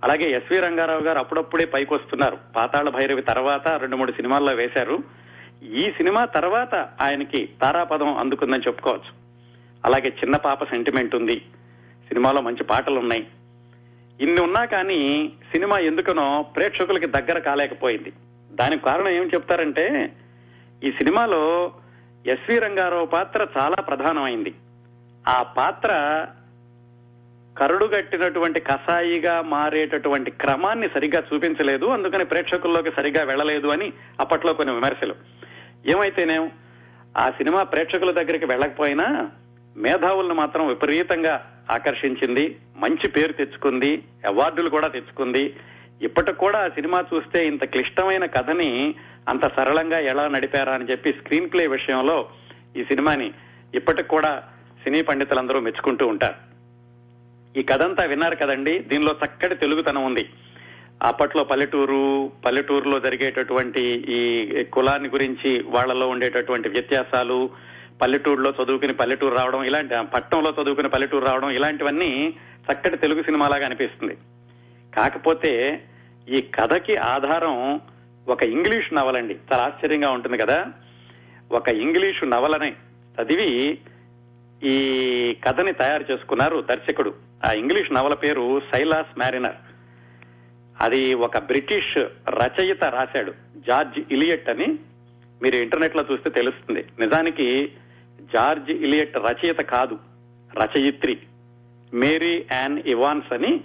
అలాగే 0.03 0.31
ఎస్వి 0.31 0.59
రంగారావు 0.59 1.01
గారు 1.01 1.19
అప్పుడప్పుడే 1.19 1.65
పైకి 1.65 1.93
వస్తున్నారు 1.93 2.37
పాతాళ 2.55 2.89
భైరవి 2.89 3.21
తర్వాత 3.21 3.67
రెండు 3.67 3.95
మూడు 3.95 4.11
సినిమాల్లో 4.11 4.53
వేశారు. 4.53 4.99
ఈ 5.63 5.91
సినిమా 5.91 6.25
తర్వాత 6.25 6.75
ఆయనకి 6.75 7.49
తారాపదం 7.61 8.17
అందుకుందని 8.17 8.61
చెప్పుకోవచ్చు. 8.67 9.11
అలాగే 9.85 10.09
చిన్న 10.09 10.35
పాప 10.37 10.63
సెంటిమెంట్ 10.63 11.15
ఉంది. 11.15 11.35
సినిమాలో 12.07 12.41
మంచి 12.41 12.63
పాటలు 12.63 12.99
ఉన్నాయి 12.99 13.27
ఇన్ని 14.21 14.41
ఉన్నా 14.41 14.65
కానీ 14.65 15.31
సినిమా 15.51 15.79
ఎందుకనో 15.79 16.45
ప్రేక్షకులకి 16.55 17.05
దగ్గర 17.05 17.39
కాలేకపోయింది. 17.39 18.13
దానికి 18.51 18.83
కారణం 18.83 19.09
ఏం 19.09 19.29
చెప్తారంటే 19.33 20.13
ఈ 20.83 20.91
సినిమాలో 20.91 21.71
ఎస్వి 22.27 22.59
రంగారావు 22.59 23.05
పాత్ర 23.05 23.47
చాలా 23.57 23.75
ప్రధానమైంది. 23.75 24.53
ఆ 25.27 25.43
పాత్ర 25.43 25.89
కరుడుగట్టినటువంటి 27.57 28.59
కసాయిగా 28.59 29.41
మారేటటువంటి 29.41 30.31
క్రమాన్ని 30.31 30.89
సరిగ్గా 30.89 31.23
చూపించలేదు 31.33 31.85
అందుకని 31.85 32.25
ప్రేక్షకుల్లోకి 32.25 32.91
సరిగ్గా 32.91 33.23
వెళ్ళలేదు 33.23 33.67
అని 33.67 33.93
అప్పట్లో 34.19 34.53
కొన్ని 34.53 34.73
విమర్శలు. 34.73 35.15
ఏమైతేనేం? 35.85 36.51
ఆ 37.17 37.29
సినిమా 37.29 37.63
ప్రేక్షకుల 37.63 38.11
దగ్గరికి 38.11 38.45
వెళ్ళకపోయినా 38.45 39.31
మేధావులను 39.77 40.33
మాత్రం 40.33 40.67
విపరీతంగా 40.67 41.51
ఆకర్షించింది 41.69 42.57
మంచి 42.75 43.07
పేరు 43.07 43.31
తెచ్చుకుంది 43.33 44.03
అవార్డులు 44.27 44.69
కూడా 44.69 44.87
తెచ్చుకుంది. 44.87 45.55
ఇప్పటికి 46.01 46.37
కూడా 46.37 46.59
ఆ 46.59 46.67
సినిమా 46.67 47.05
చూస్తే 47.13 47.47
ఇంత 47.47 47.63
క్లిష్టమైన 47.63 48.25
కథని 48.25 48.95
అంత 49.29 49.55
సరళంగా 49.55 49.99
ఎలా 49.99 50.27
నడిపారా 50.27 50.73
అని 50.73 50.85
చెప్పి 50.85 51.13
స్క్రీన్ 51.13 51.49
ప్లే 51.49 51.67
విషయంలో 51.67 52.29
ఈ 52.77 52.83
సినిమాని 52.83 53.33
ఇప్పటికి 53.75 54.07
కూడా 54.07 54.43
సినీ 54.83 55.01
పండితులందరూ 55.01 55.59
మెచ్చుకుంటూ 55.59 56.07
ఉంటారు. 56.07 56.35
ఈ 57.59 57.63
కథంతా 57.63 58.05
విన్నారు 58.05 58.35
కదండి 58.35 58.79
దీనిలో 58.79 59.15
చక్కటి 59.25 59.55
తెలుగుతనం 59.55 60.05
ఉంది. 60.05 60.29
అప్పట్లో 61.03 61.43
పల్లెటూరు 61.43 62.31
పల్లెటూరులో 62.45 62.99
జరిగేటటువంటి 62.99 63.81
ఈ 64.09 64.63
కులాన్ని 64.63 65.09
గురించి 65.09 65.63
వాళ్ళలో 65.67 66.07
ఉండేటటువంటి 66.07 66.69
వ్యత్యాసాలు 66.69 67.49
పల్లెటూరులో 68.01 68.53
చదువుకుని 68.63 68.93
పల్లెటూరు 68.93 69.35
రావడం 69.35 69.63
ఇలాంటి 69.63 69.95
పట్టణంలో 70.13 70.63
చదువుకుని 70.63 70.89
పల్లెటూరు 70.89 71.25
రావడం 71.25 71.49
ఇలాంటివన్నీ 71.49 72.33
చక్కటి 72.71 72.97
తెలుగు 72.97 73.23
సినిమాలాగా 73.23 73.65
అనిపిస్తుంది. 73.65 74.17
కాకపోతే 74.95 75.83
ఈ 76.29 76.41
కథకి 76.41 76.95
ఆధారం 76.95 77.81
ఒక 78.27 78.43
ఇంగ్లీష్ 78.43 78.93
నవలండి 78.93 79.35
చాలా 79.53 79.63
ఆశ్చర్యంగా 79.63 80.09
ఉంటుంది 80.09 80.37
కదా. 80.37 80.65
ఒక 81.51 81.69
ఇంగ్లీషు 81.69 82.25
నవలని 82.25 82.71
చదివి 83.21 83.77
ఈ 84.63 84.75
కథని 85.47 85.73
తయారు 85.73 86.05
చేసుకున్నారు 86.11 86.61
దర్శకుడు. 86.61 87.13
ఆ 87.45 87.51
ఇంగ్లీష్ 87.51 87.93
నవల 87.93 88.13
పేరు 88.13 88.61
సైలాస్ 88.71 89.17
మ్యారినర్. 89.17 89.55
అది 90.79 91.13
ఒక 91.13 91.37
బ్రిటిష్ 91.37 91.97
రచయిత 92.29 92.83
రాశాడు 92.83 93.33
జార్జ్ 93.67 94.13
ఇలియట్ 94.13 94.49
అని. 94.49 94.67
మీరు 95.41 95.55
ఇంటర్నెట్లో 95.55 96.05
చూస్తే 96.11 96.29
తెలుస్తుంది. 96.29 96.85
నిజానికి 96.99 97.71
జార్జ్ 98.33 98.69
ఇలియట్ 98.69 99.17
రచయిత 99.17 99.57
కాదు 99.57 99.99
రచయిత్రి. 100.61 101.19
మేరీ 101.93 102.45
యాన్ 102.51 102.79
ఇవాన్స్ 102.85 103.33
అని 103.33 103.61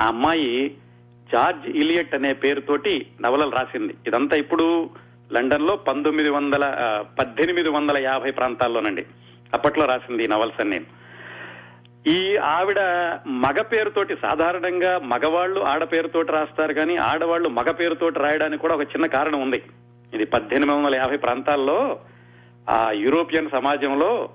ఆ 0.00 0.06
అమ్మాయి 0.06 0.76
జార్జ్ 1.32 1.66
ఇలియట్ 1.66 2.14
అనే 2.14 2.32
పేరుతోటి 2.32 3.06
నవలలు 3.20 3.50
రాసింది. 3.50 3.94
ఇదంతా 4.06 4.36
ఇప్పుడు 4.36 4.90
లండన్లో 5.32 5.76
పంతొమ్మిది 5.76 6.28
వందల 6.28 6.64
పద్దెనిమిది 7.18 7.68
వందల 7.68 7.98
యాభై 7.98 8.30
ప్రాంతాల్లోనండి. 8.30 9.06
అప్పట్లో 9.54 9.86
రాసింది 9.86 10.24
ఈ 10.24 10.26
నవల్స్ 10.26 10.60
అని 10.60 10.70
నేను 10.70 10.99
ఈ 12.06 12.36
ఆవిడ 12.36 12.78
మగ 13.26 13.60
పేరుతోటి 13.60 14.14
సాధారణంగా 14.14 14.98
మగవాళ్ళు 14.98 15.60
ఆడ 15.60 15.84
పేరుతోటి 15.84 16.32
రాస్తారు 16.32 16.72
కానీ 16.72 16.96
ఆడవాళ్ళు 16.96 17.48
మగ 17.48 17.70
పేరుతోటి 17.70 18.18
రాయడానికి 18.18 18.62
కూడా 18.62 18.74
ఒక 18.74 18.82
చిన్న 18.82 19.06
కారణం 19.06 19.42
ఉంది. 19.42 19.62
ఇది 20.14 20.24
పద్దెనిమిది 20.24 20.78
వందల 20.78 20.94
యాభై 20.94 21.16
ప్రాంతాల్లో 21.16 22.00
ఆ 22.70 22.90
యూరోపియన్ 22.90 23.50
సమాజంలో 23.50 24.28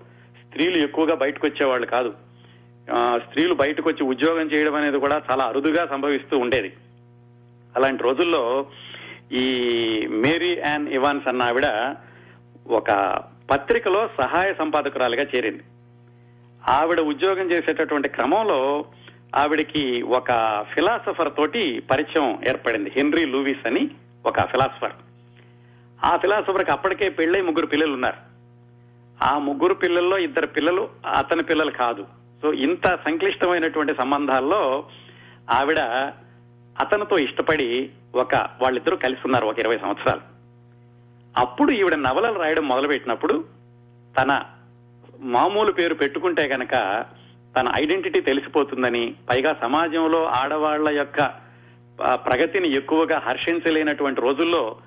స్త్రీలు 0.43 0.77
ఎక్కువగా 0.77 1.15
బయటకు 1.15 1.48
వచ్చేవాళ్ళు 1.48 1.88
కాదు 1.88 2.13
స్త్రీలు 3.17 3.53
బయటకు 3.53 3.89
వచ్చి 3.89 4.03
ఉద్యోగం 4.03 4.48
చేయడం 4.48 4.75
అనేది 4.75 4.98
కూడా 4.98 5.22
చాలా 5.31 5.43
అరుదుగా 5.45 5.86
సంభవిస్తూ 5.86 6.38
ఉండేది. 6.38 6.74
అలాంటి 7.75 8.03
రోజుల్లో 8.03 8.65
ఈ 9.31 9.45
మేరీ 10.10 10.57
యాన్ 10.57 10.88
ఇవాన్స్ 10.88 11.27
అన్న 11.27 11.41
ఆవిడ 11.41 11.95
ఒక 12.67 12.91
పత్రికలో 13.51 14.10
సహాయ 14.22 14.53
సంపాదకురాలిగా 14.53 15.25
చేరింది. 15.36 15.63
ఆవిడ 16.67 17.00
ఉద్యోగం 17.00 17.51
చేసేటటువంటి 17.51 18.07
క్రమంలో 18.07 18.86
ఆవిడకి 19.36 20.01
ఒక 20.01 20.62
ఫిలాసఫర్ 20.74 21.34
తోటి 21.38 21.79
పరిచయం 21.79 22.39
ఏర్పడింది. 22.48 22.91
హెన్రీ 22.95 23.25
లూవిస్ 23.25 23.67
అని 23.67 23.89
ఒక 24.25 24.41
ఫిలాసఫర్. 24.41 24.93
ఆ 26.05 26.17
ఫిలాసఫర్కి 26.17 26.72
అప్పటికే 26.72 27.10
పెళ్ళై 27.10 27.41
ముగ్గురు 27.41 27.65
పిల్లలు 27.65 27.93
ఉన్నారు 27.93 28.17
ఆ 29.24 29.38
ముగ్గురు 29.38 29.74
పిల్లల్లో 29.74 30.17
ఇద్దరు 30.17 30.48
పిల్లలు 30.48 30.89
అతని 31.17 31.43
పిల్లలు 31.43 31.72
కాదు. 31.72 32.07
సో 32.41 32.53
ఇంత 32.53 32.88
సంక్లిష్టమైనటువంటి 32.88 33.95
సంబంధాల్లో 33.95 34.86
ఆవిడ 35.50 35.79
అతనితో 36.81 37.17
ఇష్టపడి 37.17 37.89
ఒక 38.15 38.36
వాళ్ళిద్దరూ 38.36 38.98
కలిసి 38.98 39.22
ఉన్నారు 39.25 39.45
ఒక 39.45 39.60
ఇరవై 39.60 39.77
సంవత్సరాలు. 39.77 40.22
అప్పుడు 41.38 41.72
ఈవిడ 41.72 41.93
నవలలు 41.93 42.39
రాయడం 42.39 42.67
మొదలుపెట్టినప్పుడు 42.67 43.45
తన 44.22 44.41
మామూలు 45.19 45.72
పేరు 45.72 45.93
పెట్టుకుంటే 45.93 46.43
గనక 46.48 46.75
తన 47.55 47.72
ఐడెంటిటీ 47.75 48.22
తెలిసిపోతుందని 48.22 49.15
పైగా 49.29 49.53
సమాజంలో 49.62 50.24
ఆడవాళ్ళ 50.25 50.89
యొక్క 50.89 51.22
ప్రగతిని 52.24 52.67
ఎక్కువగా 52.72 53.17
హర్షించలేనటువంటి 53.19 54.22
రోజుల్లో 54.22 54.77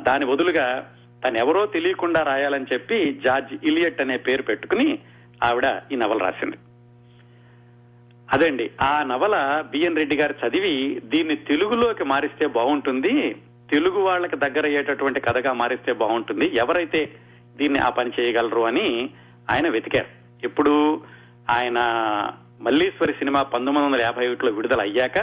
దాని 0.00 0.24
బదులుగా 0.24 0.90
తనెవరో 1.22 1.42
ఎవరో 1.42 1.66
తెలియకుండా 1.66 2.22
రాయాలని 2.22 2.66
చెప్పి 2.72 3.20
జార్జ్ 3.24 3.52
ఇలియట్ 3.64 4.00
అనే 4.00 4.16
పేరు 4.16 4.42
పెట్టుకుని 4.42 4.98
ఆవిడ 5.42 5.82
ఈ 5.92 5.96
నవల 5.96 6.18
రాసింది. 6.18 6.58
అదండి 8.32 8.70
ఆ 8.80 9.02
నవల 9.02 9.62
బిఎన్ 9.70 9.96
రెడ్డి 9.96 10.16
గారు 10.16 10.34
చదివి 10.46 11.00
దీన్ని 11.04 11.36
తెలుగులోకి 11.36 12.04
మారిస్తే 12.04 12.46
బాగుంటుంది 12.46 13.34
తెలుగు 13.70 13.98
వాళ్ళకి 13.98 14.36
దగ్గర 14.36 14.66
అయ్యేటటువంటి 14.66 15.20
కథగా 15.20 15.52
మారిస్తే 15.52 15.92
బాగుంటుంది 15.92 16.46
ఎవరైతే 16.46 17.10
దీన్ని 17.56 17.78
ఆ 17.78 17.88
పని 17.88 18.10
చేయగలరు 18.20 18.60
అని 18.60 19.10
ఆయన 19.50 19.68
వెతికారు. 19.68 20.06
ఇప్పుడు 20.44 21.02
ఆయన 21.50 21.78
మల్లీశ్వరి 22.60 23.12
సినిమా 23.12 23.42
పంతొమ్మిది 23.42 23.86
వందల 23.86 24.00
యాభై 24.00 24.28
ఒకటిలో 24.28 24.52
విడుదల 24.52 24.80
అయ్యాక 24.80 25.18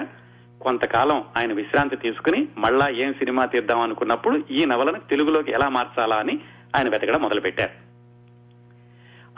కొంతకాలం 0.62 1.24
ఆయన 1.38 1.54
విశ్రాంతి 1.54 1.96
తీసుకుని 1.96 2.48
మళ్ళా 2.58 2.90
ఏం 2.90 3.14
సినిమా 3.14 3.46
తీద్దాం 3.46 3.80
అనుకున్నప్పుడు 3.80 4.44
ఈ 4.52 4.66
నవలను 4.66 5.00
తెలుగులోకి 5.10 5.52
ఎలా 5.52 5.70
మార్చాలా 5.70 6.16
అని 6.16 6.40
ఆయన 6.76 6.90
వెతకడం 6.90 7.22
మొదలుపెట్టారు. 7.22 7.72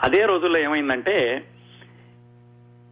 అదే 0.02 0.26
రోజుల్లో 0.26 0.58
ఏమైందంటే 0.58 1.44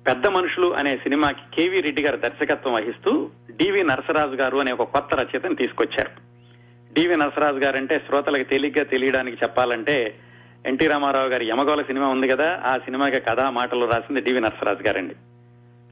పెద్ద 0.07 0.27
మనుషులు 0.27 0.75
అనే 0.75 0.97
సినిమాకి 0.97 1.41
కేవీ 1.55 1.81
రెడ్డి 1.81 2.03
గారు 2.03 2.17
దర్శకత్వం 2.17 2.75
వహిస్తూ 2.75 3.31
డివి 3.51 3.85
నరసరాజు 3.85 4.31
గారు 4.31 4.59
అనే 4.59 4.73
ఒక 4.73 4.83
కొత్త 4.83 5.15
రచయితను 5.15 5.55
తీసుకొచ్చారు. 5.55 6.11
డివి 6.95 7.17
నరసరాజు 7.17 7.57
గారంటే 7.57 7.99
శ్రోతలకు 7.99 8.43
తేలిగ్గా 8.43 8.85
తెలియడానికి 8.85 9.37
చెప్పాలంటే 9.43 10.19
ఎన్టీ 10.67 10.87
రామారావు 10.87 11.29
గారి 11.29 11.47
యమగోళ 11.47 11.83
సినిమా 11.83 12.09
ఉంది 12.09 12.29
కదా 12.29 12.63
ఆ 12.65 12.79
సినిమాకి 12.79 13.21
కథా 13.21 13.51
మాటలు 13.51 13.87
రాసింది 13.87 14.21
డివి 14.21 14.41
నర్సరాజు 14.41 14.83
గారండి. 14.83 15.15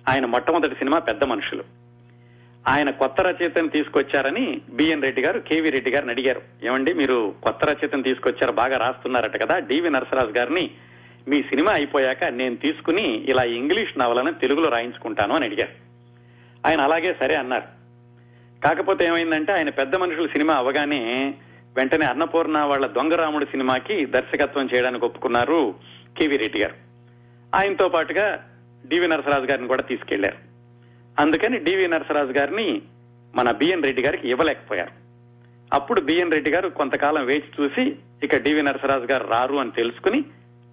ఆయన 0.09 0.27
మొట్టమొదటి 0.27 0.75
సినిమా 0.75 0.99
పెద్ద 0.99 1.25
మనుషులు. 1.25 1.65
ఆయన 2.69 2.91
కొత్త 2.91 3.21
రచయితను 3.21 3.69
తీసుకొచ్చారని 3.69 4.61
బిఎన్ 4.71 5.03
రెడ్డి 5.03 5.23
గారు 5.23 5.39
కేవీ 5.39 5.71
రెడ్డి 5.71 5.91
గారిని 5.91 6.11
అడిగారు. 6.11 6.43
ఏమండి 6.65 6.95
మీరు 6.95 7.35
కొత్త 7.43 7.65
రచయితను 7.65 8.03
తీసుకొచ్చారు 8.03 8.53
బాగా 8.53 8.77
రాస్తున్నారట 8.77 9.43
కదా 9.43 9.59
డివి 9.59 9.91
నరసరాజు 9.91 10.39
గారిని 10.39 10.71
మీ 11.29 11.43
సినిమా 11.43 11.73
అయిపోయాక 11.73 12.25
నేను 12.25 12.57
తీసుకుని 12.57 13.25
ఇలా 13.25 13.43
ఇంగ్లీష్ 13.43 13.99
నవలను 13.99 14.33
తెలుగులో 14.33 14.69
రాయించుకుంటాను 14.69 15.35
అని 15.35 15.45
అడిగారు. 15.45 15.73
ఆయన 16.69 16.81
అలాగే 16.81 17.17
సరే 17.21 17.35
అన్నారు. 17.35 17.81
కాకపోతే 18.65 19.07
ఏమైందంటే 19.07 19.53
ఆయన 19.53 19.71
పెద్ద 19.71 19.97
మనుషుల 19.97 20.27
సినిమా 20.27 20.55
అవగానే 20.55 21.35
వెంటనే 21.77 22.07
అన్నపూర్ణ 22.07 22.59
వాళ్ళ 22.59 22.87
దొంగరాముడు 22.87 23.45
సినిమాకి 23.45 24.07
దర్శకత్వం 24.07 24.69
చేయడానికి 24.75 25.05
ఒప్పుకున్నారు 25.05 25.75
కేవీ 26.19 26.37
రెడ్డి 26.37 26.59
గారు. 26.59 26.75
ఆయనతో 27.55 27.89
పాటుగా 27.89 28.47
డివి 28.87 29.09
నరసరాజు 29.09 29.45
గారిని 29.45 29.69
కూడా 29.69 29.83
తీసుకెళ్ళారు. 29.83 30.37
అందుకని 31.19 31.59
డివి 31.59 31.89
నరసరాజు 31.89 32.33
గారిని 32.33 32.83
మన 33.35 33.51
బిఎన్ 33.51 33.83
రెడ్డి 33.83 34.03
గారికి 34.03 34.29
ఇవ్వలేకపోయారు. 34.29 34.91
అప్పుడు 35.73 36.01
బిఎన్ 36.01 36.33
రెడ్డి 36.33 36.51
గారు 36.51 36.69
కొంతకాలం 36.69 37.27
వేచి 37.27 37.45
చూసి 37.61 37.97
ఇక 38.23 38.37
డివి 38.37 38.63
నరసరాజు 38.63 39.05
గారు 39.05 39.27
రారు 39.27 39.55
అని 39.55 39.71
తెలుసుకుని 39.71 40.25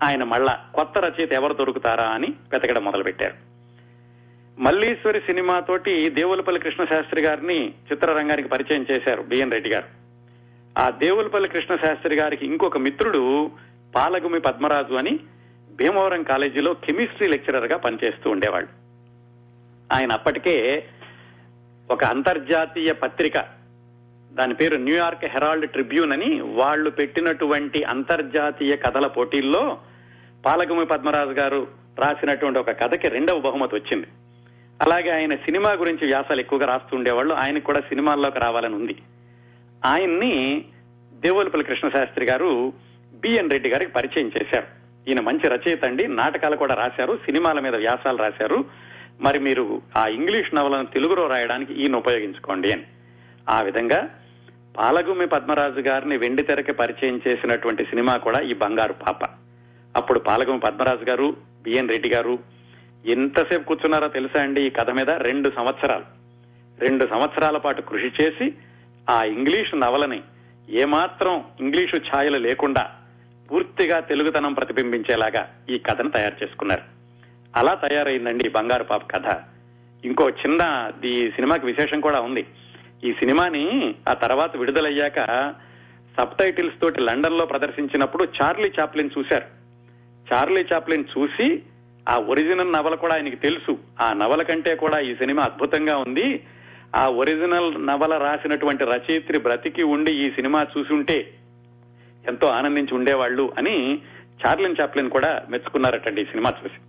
ఆయన 0.03 0.23
మళ్ళా 0.23 0.65
కొత్త 0.75 0.97
రచయిత 0.97 1.33
ఎవరు 1.33 1.53
దొరుకుతారా 1.53 2.03
అని 2.03 2.27
వెతకడం 2.51 2.83
మొదలుపెట్టారు. 2.83 3.33
మల్లీశ్వరి 4.59 5.19
సినిమాతోటి 5.19 6.09
దేవులపల్లి 6.09 6.61
కృష్ణశాస్త్రి 6.61 7.21
గారిని 7.21 7.69
చిత్రరంగానికి 7.69 8.47
పరిచయం 8.47 8.85
చేశారు 8.91 9.21
బిఎన్ 9.21 9.51
రెడ్డి 9.51 9.69
గారు. 9.69 10.06
ఆ 10.77 10.89
దేవులపల్లి 10.89 11.49
కృష్ణశాస్త్రి 11.49 12.15
గారికి 12.15 12.45
ఇంకొక 12.45 12.77
మిత్రుడు 12.77 13.51
పాలగుమి 13.95 14.39
పద్మరాజు 14.39 14.93
అని 14.93 15.19
భీమవరం 15.75 16.23
కాలేజీలో 16.23 16.73
కెమిస్ట్రీ 16.73 17.27
లెక్చరర్గా 17.27 17.77
పనిచేస్తూ 17.77 18.29
ఉండేవాళ్ళు. 18.29 18.69
ఆయన 19.93 20.11
అప్పటికే 20.11 20.85
ఒక 21.91 22.03
అంతర్జాతీయ 22.03 22.93
పత్రిక 22.93 23.33
దాని 24.31 24.53
పేరు 24.53 24.77
న్యూయార్క్ 24.77 25.25
హెరాల్డ్ 25.25 25.69
ట్రిబ్యూన్ 25.69 26.13
అని 26.13 26.41
వాళ్ళు 26.41 26.89
పెట్టినటువంటి 26.89 27.83
అంతర్జాతీయ 27.83 28.75
కథల 28.75 29.07
పోటీల్లో 29.07 29.77
పాలగుమి 30.45 30.85
పద్మరాజు 30.85 31.29
గారు 31.29 31.67
రాసినటువంటి 31.99 32.59
ఒక 32.59 32.71
కథకి 32.71 33.07
రెండవ 33.07 33.39
బహుమతి 33.39 33.75
వచ్చింది. 33.75 34.07
అలాగే 34.81 35.09
ఆయన 35.09 35.35
సినిమా 35.35 35.71
గురించి 35.71 36.05
వ్యాసాలు 36.05 36.39
ఎక్కువగా 36.39 36.65
రాస్తూ 36.65 36.97
ఉండేవాళ్ళు. 36.97 37.33
ఆయనకు 37.33 37.63
కూడా 37.63 37.79
సినిమాల్లోకి 37.79 38.39
రావాలని 38.39 38.75
ఉంది. 38.75 38.95
ఆయన్ని 39.85 40.65
దేవులపల్లి 41.13 41.67
కృష్ణశాస్త్రి 41.67 42.25
గారు 42.25 42.73
బిఎన్ 43.13 43.49
రెడ్డి 43.49 43.69
గారికి 43.69 43.91
పరిచయం 43.91 44.27
చేశారు. 44.27 44.67
ఈయన 45.07 45.19
మంచి 45.19 45.49
రచయిత 45.49 45.85
అండి. 45.85 46.07
నాటకాలు 46.07 46.55
కూడా 46.55 46.75
రాశారు. 46.75 47.17
సినిమాల 47.25 47.59
మీద 47.59 47.75
వ్యాసాలు 47.75 48.17
రాశారు. 48.17 48.65
మరి 49.21 49.39
మీరు 49.39 49.81
ఆ 49.97 50.07
ఇంగ్లీష్ 50.07 50.55
నవలను 50.55 50.85
తెలుగులో 50.85 51.27
రాయడానికి 51.27 51.73
ఈయన 51.73 51.95
ఉపయోగించుకోండి 51.95 52.71
అని. 52.71 52.83
ఆ 53.49 53.61
విధంగా 53.61 54.09
పాలగుమి 54.77 55.27
పద్మరాజు 55.27 55.79
గారిని 55.79 56.17
వెండి 56.17 56.43
తెరకి 56.43 56.71
పరిచయం 56.71 57.21
చేసినటువంటి 57.27 57.83
సినిమా 57.83 58.17
కూడా 58.17 58.39
ఈ 58.39 58.53
బంగారు 58.53 58.93
పాప. 58.93 59.23
అప్పుడు 59.95 60.19
పాలగుమి 60.19 60.59
పద్మరాజు 60.59 61.05
గారు 61.05 61.37
బిఎన్ 61.63 61.89
రెడ్డి 61.89 62.09
గారు 62.09 62.39
ఎంతసేపు 63.05 63.63
కూర్చున్నారో 63.63 64.07
తెలుసా 64.07 64.41
అండి 64.41 64.61
ఈ 64.61 64.69
కథ 64.69 64.89
మీద? 64.89 65.09
రెండు 65.09 65.51
సంవత్సరాలు. 65.55 66.03
రెండు 66.79 67.07
సంవత్సరాల 67.07 67.57
పాటు 67.57 67.81
కృషి 67.81 68.23
చేసి 68.23 68.53
ఆ 69.09 69.23
ఇంగ్లీషు 69.23 69.75
నవలని 69.75 70.21
ఏమాత్రం 70.69 71.43
ఇంగ్లీషు 71.59 71.95
ఛాయలు 71.95 72.37
లేకుండా 72.37 72.91
పూర్తిగా 73.51 73.99
తెలుగుతనం 73.99 74.53
ప్రతిబింబించేలాగా 74.53 75.55
ఈ 75.69 75.77
కథను 75.77 76.09
తయారు 76.09 76.43
చేసుకున్నారు. 76.43 76.81
అలా 77.55 77.73
తయారైందండి 77.73 78.49
బంగారు 78.49 78.83
పాప 78.83 79.11
కథ. 79.11 79.35
ఇంకో 80.05 80.29
చిన్న 80.29 80.91
ఈ 81.05 81.31
సినిమాకి 81.31 81.65
విశేషం 81.65 81.99
కూడా 81.99 82.19
ఉంది. 82.19 82.45
ఈ 83.03 83.13
సినిమాని 83.13 83.95
ఆ 84.09 84.13
తర్వాత 84.13 84.57
విడుదలయ్యాక 84.57 85.53
సబ్ 86.17 86.37
టైటిల్స్ 86.39 86.81
తోటి 86.81 87.01
లండన్లో 87.01 87.45
ప్రదర్శించినప్పుడు 87.45 88.23
చార్లీ 88.23 88.71
చాప్లిన్ 88.79 89.09
చూశారు. 89.17 89.45
చార్లీ 90.33 90.65
చాప్లిన్ 90.73 91.03
చూసి 91.17 91.63
ఆ 92.09 92.17
ఒరిజినల్ 92.17 92.73
నవల 92.73 92.95
కూడా 92.95 93.13
ఆయనకి 93.13 93.35
తెలుసు. 93.35 93.77
ఆ 94.01 94.13
నవల 94.13 94.41
కంటే 94.41 94.75
కూడా 94.75 94.99
ఈ 94.99 95.15
సినిమా 95.15 95.43
అద్భుతంగా 95.43 95.97
ఉంది. 95.97 96.43
ఆ 96.95 97.07
ఒరిజినల్ 97.07 97.87
నవల 97.87 98.17
రాసినటువంటి 98.17 98.83
రచయిత్రి 98.83 99.37
బ్రతికి 99.37 99.83
ఉండి 99.83 100.11
ఈ 100.11 100.31
సినిమా 100.31 100.67
చూసుంటే 100.77 101.33
ఎంతో 102.27 102.47
ఆనందించి 102.47 102.95
ఉండేవాళ్ళు 102.95 103.53
అని 103.57 103.99
చార్లిన్ 104.45 104.75
చాప్లిన్ 104.81 105.09
కూడా 105.09 105.41
మెచ్చుకున్నారటండి 105.49 106.21
ఈ 106.21 106.25
సినిమా 106.25 106.53
చూసి. 106.63 106.79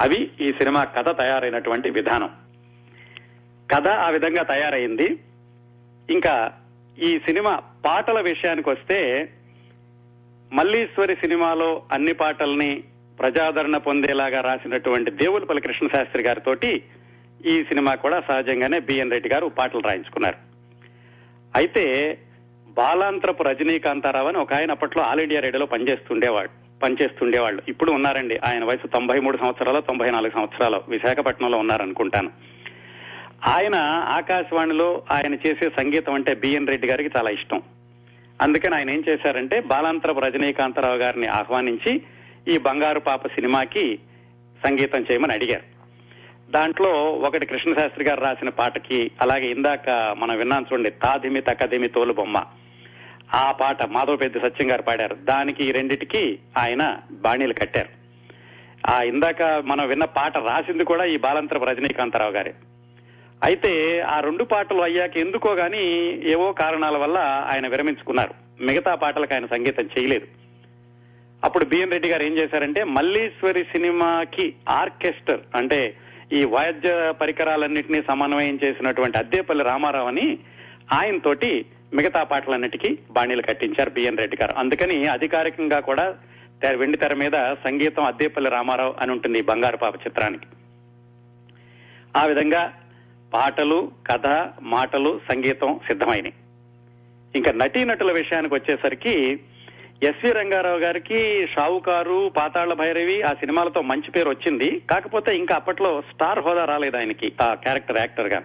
అవి 0.00 0.30
ఈ 0.40 0.52
సినిమా 0.52 0.84
కథ 0.84 1.18
తయారైనటువంటి 1.18 1.90
విధానం. 1.90 2.30
కథ 3.74 3.88
ఆ 3.88 4.08
విధంగా 4.08 4.42
తయారైంది. 4.42 5.18
ఇంకా 6.10 6.52
ఈ 6.98 7.18
సినిమా 7.18 7.62
పాటల 7.86 8.20
విషయానికి 8.20 8.70
వస్తే 8.70 9.28
మల్లీశ్వరి 10.52 11.14
సినిమాలో 11.14 11.82
అన్ని 11.92 12.12
పాటల్ని 12.12 12.84
ప్రజాదరణ 13.20 13.76
పొందేలాగా 13.76 14.40
రాసినటువంటి 14.40 15.10
దేవులపల్లి 15.10 15.62
కృష్ణశాస్త్రి 15.62 16.22
గారితోటి 16.22 16.82
ఈ 17.46 17.64
సినిమా 17.64 17.94
కూడా 17.94 18.20
సహజంగానే 18.20 18.78
బిఎన్ 18.78 19.10
రెడ్డి 19.10 19.28
గారు 19.28 19.46
పాటలు 19.46 19.80
రాయించుకున్నారు. 19.80 20.36
అయితే 21.56 22.18
బాలాంత్రపు 22.68 23.42
రజనీకాంతారావు 23.42 24.28
అని 24.28 24.38
ఒక 24.38 24.54
ఆయన 24.54 24.70
అప్పట్లో 24.70 25.02
ఆల్ 25.02 25.20
ఇండియా 25.20 25.40
రేడియోలో 25.40 25.66
పనిచేస్తుండేవాడు 25.66 26.80
పనిచేస్తుండేవాళ్ళు. 26.82 27.62
ఇప్పుడు 27.68 27.92
ఉన్నారండి. 27.92 28.40
ఆయన 28.44 28.64
వయసు 28.64 28.86
తొంభై 28.86 29.20
మూడు 29.20 29.36
సంవత్సరాలు 29.36 29.80
తొంభై 29.80 30.10
నాలుగు 30.10 30.30
సంవత్సరాలు. 30.30 30.82
విశాఖపట్నంలో 30.88 31.58
ఉన్నారనుకుంటాను. 31.58 32.30
ఆయన 33.46 33.74
ఆకాశవాణిలో 34.08 35.02
ఆయన 35.10 35.34
చేసే 35.34 35.68
సంగీతం 35.68 36.14
అంటే 36.14 36.34
బిఎన్ 36.34 36.66
రెడ్డి 36.66 36.86
గారికి 36.86 37.18
చాలా 37.18 37.30
ఇష్టం. 37.30 37.62
అందుకని 38.42 38.74
ఆయన 38.74 38.90
ఏం 38.90 39.04
చేశారంటే 39.08 39.60
బాలాంతరపు 39.60 40.20
రజనీకాంతరావు 40.20 40.96
గారిని 40.96 41.26
ఆహ్వానించి 41.26 42.02
ఈ 42.48 42.58
బంగారు 42.58 43.00
పాప 43.00 43.26
సినిమాకి 43.26 43.98
సంగీతం 44.64 45.06
చేయమని 45.10 45.32
అడిగారు. 45.32 45.77
దాంట్లో 46.50 46.90
ఒకటి 47.12 47.46
కృష్ణశాస్త్రి 47.46 48.04
గారు 48.04 48.20
రాసిన 48.20 48.48
పాటకి 48.48 49.10
అలాగే 49.20 49.46
ఇందాక 49.46 50.14
మనం 50.18 50.38
విన్నాం 50.38 50.66
చూడండి 50.72 50.90
తాదిమి 50.90 51.40
తకదిమి 51.40 51.88
తోలు 51.88 52.12
బొమ్మ. 52.12 52.44
ఆ 53.34 53.52
పాట 53.52 53.84
మాధవ 53.84 54.16
పెద్ద 54.16 54.42
సత్యం 54.42 54.70
గారు 54.70 54.82
పాడారు. 54.82 55.14
దానికి 55.14 55.64
ఈ 55.64 55.72
రెండిటికి 55.72 56.38
ఆయన 56.58 56.98
బాణీలు 57.10 57.52
కట్టారు. 57.52 57.88
ఆ 58.90 59.02
ఇందాక 59.02 59.42
మనం 59.42 59.88
విన్న 59.88 60.04
పాట 60.04 60.38
రాసింది 60.38 60.84
కూడా 60.84 61.04
ఈ 61.04 61.16
బాలంతరపు 61.16 61.64
రజనీకాంతరావు 61.64 62.30
గారే. 62.30 62.54
అయితే 63.44 64.00
ఆ 64.00 64.20
రెండు 64.20 64.44
పాటలు 64.44 64.82
అయ్యాక 64.82 65.16
ఎందుకో 65.16 65.52
గాని 65.52 65.82
ఏవో 66.30 66.52
కారణాల 66.52 66.96
వల్ల 66.96 67.18
ఆయన 67.50 67.68
విరమించుకున్నారు. 67.68 68.62
మిగతా 68.62 68.94
పాటలకు 68.94 69.34
ఆయన 69.34 69.46
సంగీతం 69.46 69.88
చేయలేదు. 69.98 70.26
అప్పుడు 71.44 71.64
బిఎన్ 71.64 71.90
రెడ్డి 71.90 72.08
గారు 72.08 72.22
ఏం 72.22 72.32
చేశారంటే 72.32 72.84
మల్లీశ్వరి 72.84 73.64
సినిమాకి 73.64 74.54
ఆర్కెస్టర్ 74.68 75.40
అంటే 75.54 75.94
ఈ 76.32 76.44
వాయిద్య 76.44 77.14
పరికరాలన్నింటినీ 77.20 78.02
సమన్వయం 78.02 78.58
చేసినటువంటి 78.64 79.18
అద్దేపల్లి 79.18 79.64
రామారావు 79.64 80.06
అని 80.06 80.38
ఆయనతోటి 80.92 81.64
మిగతా 81.94 82.22
పాటలన్నిటికీ 82.22 82.98
బాణీలు 83.10 83.42
కట్టించారు 83.42 83.90
బిఎన్ 83.90 84.18
రెడ్డి 84.18 84.36
గారు. 84.42 84.54
అందుకని 84.58 85.06
అధికారికంగా 85.06 85.80
కూడా 85.80 86.16
వెండి 86.76 86.98
తెర 86.98 87.14
మీద 87.14 87.54
సంగీతం 87.64 88.04
అద్దేపల్లి 88.04 88.50
రామారావు 88.50 88.94
అని 89.00 89.10
ఉంటుంది 89.12 89.38
ఈ 89.38 89.42
బంగారు 89.42 89.76
పాప 89.76 89.94
చిత్రానికి. 89.94 90.46
ఆ 92.16 92.24
విధంగా 92.24 92.74
పాటలు 93.34 93.92
కథ 94.06 94.26
మాటలు 94.62 95.20
సంగీతం 95.28 95.80
సిద్ధమైనవి 95.86 96.34
ఇంకా 97.36 97.52
నటీనటుల 97.52 98.12
విషయానికి 98.12 98.54
వచ్చేసరికి 98.54 99.40
ఎస్వి 100.02 100.32
రంగారావు 100.32 100.78
గారికి 100.78 101.46
షావుకారు 101.46 102.30
పాతాళ్ళ 102.36 102.72
భైరవి 102.72 103.22
ఆ 103.22 103.32
సినిమాలతో 103.34 103.82
మంచి 103.82 104.10
పేరు 104.10 104.28
వచ్చింది. 104.30 104.82
కాకపోతే 104.90 105.36
ఇంకా 105.36 105.54
అప్పట్లో 105.54 106.02
స్టార్ 106.12 106.38
హోదా 106.38 106.64
రాలేదు 106.64 106.96
ఆయనకి 106.96 107.32
ఆ 107.42 107.54
క్యారెక్టర్ 107.54 107.98
యాక్టర్గా 107.98 108.42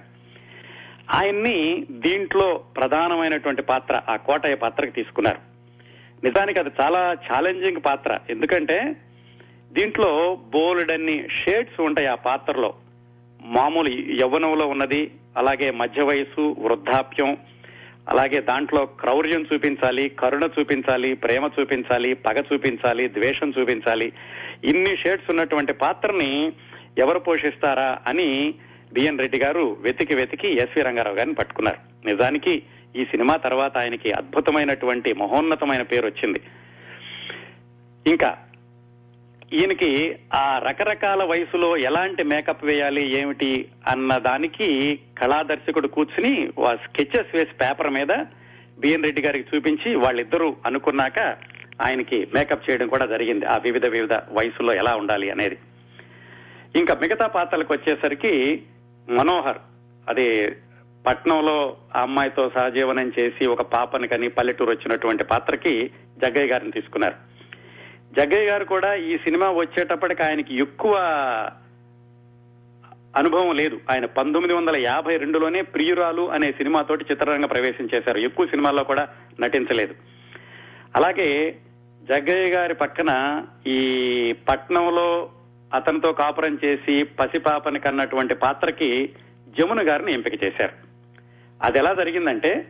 ఆయన్ని 1.12 1.86
దీంట్లో 1.92 2.64
ప్రధానమైనటువంటి 2.78 3.62
పాత్ర 3.62 4.02
ఆ 4.10 4.16
కోటయ్య 4.16 4.56
పాత్రకి 4.56 4.92
తీసుకున్నారు. 4.92 5.40
నిజానికి 6.24 6.60
అది 6.60 6.70
చాలా 6.82 7.18
ఛాలెంజింగ్ 7.32 7.82
పాత్ర. 7.86 8.20
ఎందుకంటే 8.30 8.96
దీంట్లో 9.72 10.38
బోలెడన్ని 10.50 11.28
షేడ్స్ 11.30 11.82
ఉంటాయి 11.82 12.08
ఆ 12.08 12.16
పాత్రలో. 12.16 12.74
మామూలు 13.42 13.90
యవ్వనంలో 14.22 14.68
ఉన్నది 14.68 15.12
అలాగే 15.38 15.72
మధ్య 15.72 16.02
వయసు 16.02 16.56
వృద్ధాప్యం 16.60 17.38
అలాగే 18.10 18.42
దాంట్లో 18.42 18.86
క్రౌర్యం 18.86 19.46
చూపించాలి 19.54 20.10
కరుణ 20.10 20.50
చూపించాలి 20.60 21.14
ప్రేమ 21.14 21.50
చూపించాలి 21.60 22.14
పగ 22.14 22.44
చూపించాలి 22.54 23.08
ద్వేషం 23.08 23.54
చూపించాలి. 23.60 24.14
ఇన్ని 24.64 24.98
షేడ్స్ 24.98 25.30
ఉన్నటువంటి 25.30 25.74
పాత్రని 25.74 26.54
ఎవరు 26.98 27.20
పోషిస్తారా 27.20 28.00
అని 28.08 28.56
బిఎన్ 28.94 29.20
రెడ్డి 29.20 29.38
గారు 29.38 29.78
వెతికి 29.80 30.16
వెతికి 30.16 30.48
ఎస్వి 30.58 30.84
రంగారావు 30.84 31.16
గారిని 31.16 31.36
పట్టుకున్నారు. 31.36 32.08
నిజానికి 32.08 32.64
ఈ 32.96 33.06
సినిమా 33.06 33.36
తర్వాత 33.36 33.78
ఆయనకి 33.78 34.12
అద్భుతమైనటువంటి 34.12 35.14
మహోన్నతమైన 35.14 35.82
పేరు 35.82 36.06
వచ్చింది. 36.06 36.42
ఇంకా 38.08 38.38
ఈయనకి 39.52 40.20
ఆ 40.34 40.62
రకరకాల 40.66 41.24
వయసులో 41.24 41.78
ఎలాంటి 41.78 42.24
మేకప్ 42.24 42.66
వేయాలి 42.66 43.22
ఏమిటి 43.22 43.70
అన్న 43.88 44.18
దానికి 44.18 45.00
కళాదర్శకుడు 45.18 45.88
కూర్చుని 45.88 46.50
స్కెచెస్ 46.74 47.36
వేసి 47.36 47.54
పేపర్ 47.62 47.90
మీద 47.90 48.26
బిఎన్ 48.80 49.04
రెడ్డి 49.04 49.22
గారికి 49.22 49.56
చూపించి 49.56 49.96
వాళ్ళిద్దరూ 49.96 50.56
అనుకున్నాక 50.66 51.20
ఆయనకి 51.82 52.28
మేకప్ 52.34 52.70
చేయడం 52.70 52.88
కూడా 52.88 53.06
జరిగింది. 53.06 53.46
ఆ 53.46 53.58
వివిధ 53.58 53.86
వివిధ 53.86 54.14
వయసులో 54.14 54.74
ఎలా 54.74 54.96
ఉండాలి 54.96 55.32
అనేది. 55.32 55.58
ఇంకా 56.76 56.98
మిగతా 57.02 57.28
పాత్రలకు 57.28 57.74
వచ్చేసరికి 57.74 58.64
మనోహర్. 59.10 59.58
అది 60.10 60.56
పట్నంలో 61.08 61.78
ఆ 61.96 62.02
అమ్మాయితో 62.02 62.52
సహజీవనం 62.56 63.12
చేసి 63.20 63.46
ఒక 63.46 63.62
పాపని 63.62 64.08
కని 64.08 64.30
పల్లెటూరు 64.30 64.70
వచ్చినటువంటి 64.70 65.24
పాత్రకి 65.24 65.92
జగ్గయ్య 66.18 66.48
గారిని 66.48 66.72
తీసుకున్నారు. 66.72 67.33
జగ్గయ్య 68.18 68.50
గారు 68.50 68.66
కూడా 68.66 68.94
ఈ 68.94 69.18
సినిమా 69.18 69.52
వచ్చేటప్పటికి 69.52 70.24
ఆయనకి 70.24 70.58
ఎక్కువ 70.58 70.96
అనుభవం 73.16 73.56
లేదు. 73.56 73.80
ఆయన 73.92 74.06
పంతొమ్మిది 74.06 74.54
వందల 74.54 74.76
యాభై 74.76 75.18
రెండులోనే 75.18 75.62
ప్రియురాలు 75.62 76.32
అనే 76.32 76.52
సినిమాతోటి 76.52 77.06
చిత్రరంగ 77.12 77.46
ప్రవేశం 77.46 77.90
చేశారు 77.96 78.18
ఎక్కువ 78.18 78.46
సినిమాల్లో 78.48 78.84
కూడా 78.84 79.10
నటించలేదు. 79.40 79.96
అలాగే 80.96 81.58
జగ్గయ్య 82.04 82.50
గారి 82.50 82.74
పక్కన 82.74 83.44
ఈ 83.68 83.80
పట్నంలో 84.50 85.30
అతనితో 85.74 86.12
కాపురం 86.12 86.60
చేసి 86.66 87.04
పసిపాపని 87.04 87.80
కన్నటువంటి 87.80 88.36
పాత్రకి 88.36 89.10
జమున 89.60 89.90
గారిని 89.90 90.14
ఎంపిక 90.14 90.44
చేశారు. 90.44 90.74
అది 91.62 91.78
ఎలా 91.78 91.94
జరిగిందంటే 91.94 92.68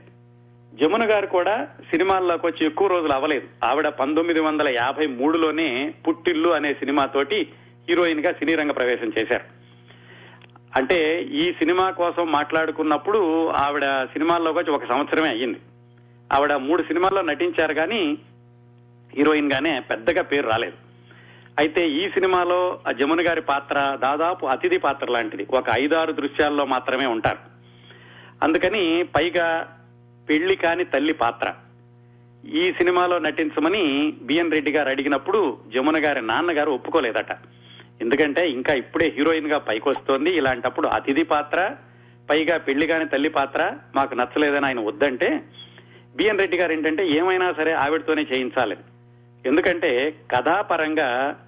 జమున 0.74 1.12
గారు 1.12 1.28
కూడా 1.28 1.68
సినిమాల్లోకి 1.90 2.46
వచ్చి 2.46 2.66
ఎక్కువ 2.66 2.88
రోజులు 2.88 3.14
అవ్వలేదు. 3.14 3.48
ఆవిడ 3.64 3.88
పంతొమ్మిది 3.88 4.40
వందల 4.40 4.70
యాభై 4.70 5.06
మూడులోనే 5.08 5.94
పుట్టిల్లు 6.08 6.50
అనే 6.50 6.74
సినిమాతోటి 6.74 7.48
హీరోయిన్గా 7.90 8.32
సినీ 8.32 8.56
రంగ 8.56 8.72
ప్రవేశం 8.72 9.12
చేశారు. 9.20 9.44
అంటే 10.76 11.22
ఈ 11.22 11.52
సినిమా 11.52 11.90
కోసం 11.90 12.32
మాట్లాడుకున్నప్పుడు 12.32 13.48
ఆవిడ 13.48 13.84
సినిమాల్లోకి 14.04 14.60
వచ్చి 14.60 14.72
ఒక 14.72 14.86
సంవత్సరమే 14.86 15.30
అయ్యింది. 15.30 15.60
ఆవిడ 16.34 16.54
మూడు 16.54 16.84
సినిమాల్లో 16.84 17.22
నటించారు 17.22 17.74
కానీ 17.74 18.18
హీరోయిన్ 19.18 19.52
గానే 19.52 19.80
పెద్దగా 19.80 20.22
పేరు 20.22 20.50
రాలేదు. 20.50 20.74
అయితే 21.60 21.90
ఈ 21.90 22.10
సినిమాలో 22.10 22.80
ఆ 22.88 22.92
జమున 22.92 23.28
గారి 23.28 23.42
పాత్ర 23.42 23.98
దాదాపు 24.02 24.46
అతిథి 24.46 24.78
పాత్ర 24.78 25.12
లాంటిది. 25.12 25.48
ఒక 25.50 25.66
ఐదారు 25.74 26.12
దృశ్యాల్లో 26.12 26.66
మాత్రమే 26.66 27.06
ఉంటారు. 27.06 27.38
అందుకని 28.44 29.04
పైగా 29.04 29.78
పెళ్ళి 30.30 30.56
కాని 30.56 30.86
తల్లి 30.86 31.14
పాత్ర. 31.14 31.54
ఈ 32.46 32.72
సినిమాలో 32.72 33.20
నటించమని 33.20 34.14
బిఎన్ 34.22 34.52
రెడ్డి 34.52 34.72
గారు 34.72 34.90
అడిగినప్పుడు 34.90 35.58
జమున 35.76 36.06
గారి 36.06 36.22
నాన్నగారు 36.22 36.72
ఒప్పుకోలేదట. 36.72 37.32
ఎందుకంటే 38.02 38.50
ఇంకా 38.50 38.74
ఇప్పుడే 38.74 39.14
హీరోయిన్గా 39.18 39.58
పైకొస్తోంది. 39.58 40.30
ఇలాంటప్పుడు 40.30 40.88
అతిథి 40.88 41.24
పాత్ర 41.24 41.76
పైగా 42.30 42.58
పెళ్ళి 42.58 42.88
కాని 42.88 43.06
తల్లి 43.06 43.30
పాత్ర 43.30 43.74
మాకు 43.96 44.16
నచ్చలేదని 44.16 44.66
ఆయన 44.66 44.80
వద్దంటే 44.80 45.44
బిఎన్ 46.16 46.40
రెడ్డి 46.40 46.58
గారు 46.58 46.72
ఏంటంటే 46.72 47.08
ఏమైనా 47.08 47.54
సరే 47.54 47.72
ఆవిడతోనే 47.74 48.26
చేయించాలి. 48.34 48.78
ఎందుకంటే 49.46 50.16
కథాపరంగా 50.32 51.40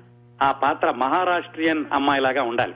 ఆ 0.42 0.52
పాత్ర 0.52 0.92
మహారాష్ట్రియన్ 0.92 1.86
అమ్మాయిలాగా 1.94 2.44
ఉండాలి. 2.44 2.74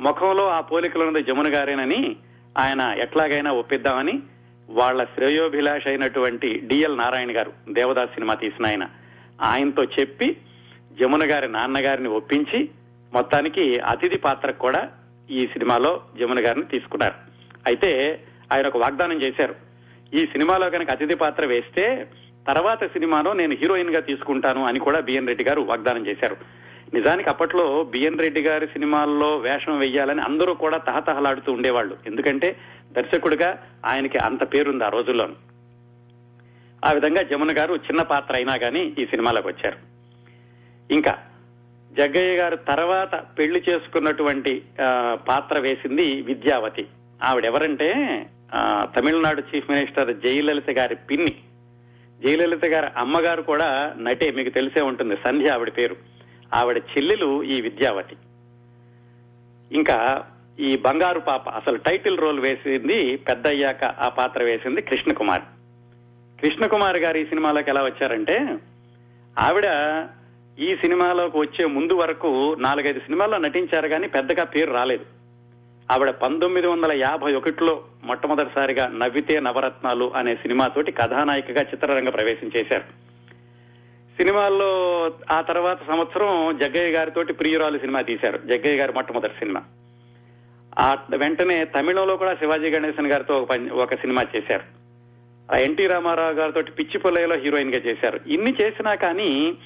ముఖంలో 0.00 0.48
ఆ 0.48 0.60
పోలికలు 0.60 1.04
ఉన్నది 1.04 1.24
జమున 1.24 1.56
గారేనని 1.56 2.16
ఆయన 2.58 2.94
ఎట్లాగైనా 2.98 3.52
ఒప్పిద్దామని 3.52 4.22
వాళ్ళ 4.70 5.04
శ్రేయోభిలాష 5.04 5.88
అయినటువంటి 5.88 6.60
డిఎల్ 6.64 6.98
నారాయణ 6.98 7.36
గారు 7.36 7.52
దేవదాస్ 7.68 8.14
సినిమా 8.14 8.34
తీసిన 8.34 8.66
ఆయన 8.66 8.90
ఆయనతో 9.40 9.84
చెప్పి 9.84 10.36
జమున 11.00 11.32
గారి 11.32 11.48
నాన్నగారిని 11.48 12.08
ఒప్పించి 12.08 12.70
మొత్తానికి 13.12 13.78
అతిథి 13.78 14.16
పాత్రకు 14.16 14.58
కూడా 14.58 14.90
ఈ 15.30 15.46
సినిమాలో 15.46 16.02
జమున 16.18 16.46
గారిని 16.46 16.66
తీసుకున్నారు. 16.66 17.14
అయితే 17.66 18.22
ఆయన 18.52 18.66
ఒక 18.66 18.76
వాగ్దానం 18.76 19.22
చేశారు. 19.22 19.54
ఈ 20.14 20.26
సినిమాలో 20.26 20.70
కనుక 20.70 20.90
అతిథి 20.90 21.14
పాత్ర 21.14 21.44
వేస్తే 21.44 22.08
తర్వాత 22.46 22.84
సినిమాలో 22.84 23.32
నేను 23.32 23.54
హీరోయిన్గా 23.54 24.00
తీసుకుంటాను 24.00 24.64
అని 24.64 24.78
కూడా 24.78 25.00
బిఎన్ 25.00 25.26
రెడ్డి 25.26 25.44
గారు 25.44 25.60
వాగ్దానం 25.60 26.06
చేశారు. 26.06 26.36
నిజానికి 26.94 27.28
అప్పట్లో 27.28 27.82
బిఎన్ 27.82 28.18
రెడ్డి 28.18 28.40
గారి 28.42 28.66
సినిమాల్లో 28.66 29.36
వేషం 29.36 29.78
వెయ్యాలని 29.78 30.20
అందరూ 30.20 30.54
కూడా 30.54 30.78
తహతహలాడుతూ 30.78 31.52
ఉండేవాళ్ళు. 31.52 31.96
ఎందుకంటే 32.06 32.56
దర్శకుడిగా 32.92 33.50
ఆయనకి 33.86 34.18
అంత 34.18 34.54
పేరుంది 34.54 34.84
ఆ 34.84 34.88
రోజుల్లోనూ. 34.88 35.34
ఆ 36.84 36.92
విధంగా 36.92 37.22
జమున 37.22 37.58
గారు 37.58 37.74
చిన్న 37.74 38.02
పాత్ర 38.02 38.34
అయినా 38.34 38.56
కానీ 38.56 38.82
ఈ 38.98 39.06
సినిమాలోకి 39.06 39.48
వచ్చారు. 39.48 39.78
ఇంకా 40.90 41.18
జగ్గయ్య 41.92 42.36
గారు 42.36 42.56
తర్వాత 42.56 43.14
పెళ్ళి 43.38 43.62
చేసుకున్నటువంటి 43.68 44.62
పాత్ర 45.28 45.58
వేసింది 45.58 46.22
విద్యావతి. 46.22 46.86
ఆవిడెవరంటే 47.22 47.90
తమిళనాడు 48.96 49.42
చీఫ్ 49.50 49.70
మినిస్టర్ 49.70 50.16
జయలలిత 50.16 50.70
గారి 50.70 50.94
పిన్ని. 50.94 51.34
జయలలిత 52.22 52.64
గారి 52.64 52.88
అమ్మగారు 52.96 53.42
కూడా 53.42 53.68
నటే 53.98 54.30
మీకు 54.30 54.50
తెలిసే 54.50 54.80
ఉంటుంది 54.80 55.16
సంధ్య 55.24 55.48
ఆవిడ 55.48 55.72
పేరు. 55.78 55.96
ఆవిడ 56.54 56.76
చెల్లెలు 56.78 57.42
ఈ 57.42 57.60
విద్యావతి. 57.60 58.16
ఇంకా 59.76 60.24
ఈ 60.60 60.76
బంగారు 60.76 61.20
పాప 61.20 61.48
అసలు 61.48 61.76
టైటిల్ 61.76 62.18
రోల్ 62.18 62.40
వేసింది 62.40 63.16
పెద్దయ్యాక 63.16 63.84
ఆ 63.84 64.08
పాత్ర 64.08 64.42
వేసింది 64.42 64.82
కృష్ణకుమార్. 64.82 65.42
కృష్ణకుమార్ 66.40 66.96
గారు 66.96 67.18
ఈ 67.18 67.24
సినిమాలోకి 67.24 67.70
ఎలా 67.70 67.82
వచ్చారంటే 67.82 68.58
ఆవిడ 69.38 69.64
ఈ 70.58 70.76
సినిమాలోకి 70.76 71.38
వచ్చే 71.38 71.66
ముందు 71.66 71.92
వరకు 71.92 72.56
నాలుగైదు 72.58 73.00
సినిమాల్లో 73.00 73.38
నటించారు 73.38 73.88
కానీ 73.88 74.06
పెద్దగా 74.06 74.44
పేరు 74.44 74.72
రాలేదు. 74.72 75.04
ఆవిడ 75.92 76.10
పంతొమ్మిది 76.10 76.66
వందల 76.66 76.92
యాభై 76.92 77.34
ఒకటిలో 77.34 77.84
మొట్టమొదటిసారిగా 78.04 78.88
నవ్వితే 78.88 79.40
నవరత్నాలు 79.40 80.12
అనే 80.16 80.34
సినిమాతోటి 80.34 80.92
కథానాయికగా 80.92 81.62
చిత్రరంగ 81.62 82.08
ప్రవేశం 82.08 82.50
చేశారు. 82.56 83.11
సినిమాల్లో 84.22 85.10
ఆ 85.30 85.40
తర్వాత 85.40 85.86
సంవత్సరం 85.86 86.58
జగ్గయ్య 86.58 86.92
గారితోటి 86.92 87.32
ప్రియురాలు 87.32 87.78
సినిమా 87.78 88.00
తీశారు. 88.00 88.38
జగ్గయ్య 88.38 88.76
గారి 88.76 88.92
మొట్టమొదటి 88.92 89.32
సినిమా. 89.38 89.62
ఆ 90.78 90.96
వెంటనే 91.16 91.64
తమిళంలో 91.64 92.16
కూడా 92.16 92.34
శివాజీ 92.34 92.70
గణేశన్ 92.70 93.06
గారితో 93.06 93.34
ఒక 93.34 93.48
పని- 93.48 93.72
ఒక 93.72 93.94
సినిమా 93.94 94.26
చేశారు. 94.36 94.62
ఆ 95.54 95.58
ఎన్టీ 95.58 95.86
రామారావు 95.86 96.32
గారితో 96.32 96.62
పిచ్చి 96.62 96.98
పొల్లయ్యలో 96.98 97.36
హీరోయిన్గా 97.36 97.78
చేశారు. 97.78 98.20
ఇన్ని 98.26 98.54
చేసినా 98.60 98.94
కానీ 98.94 99.56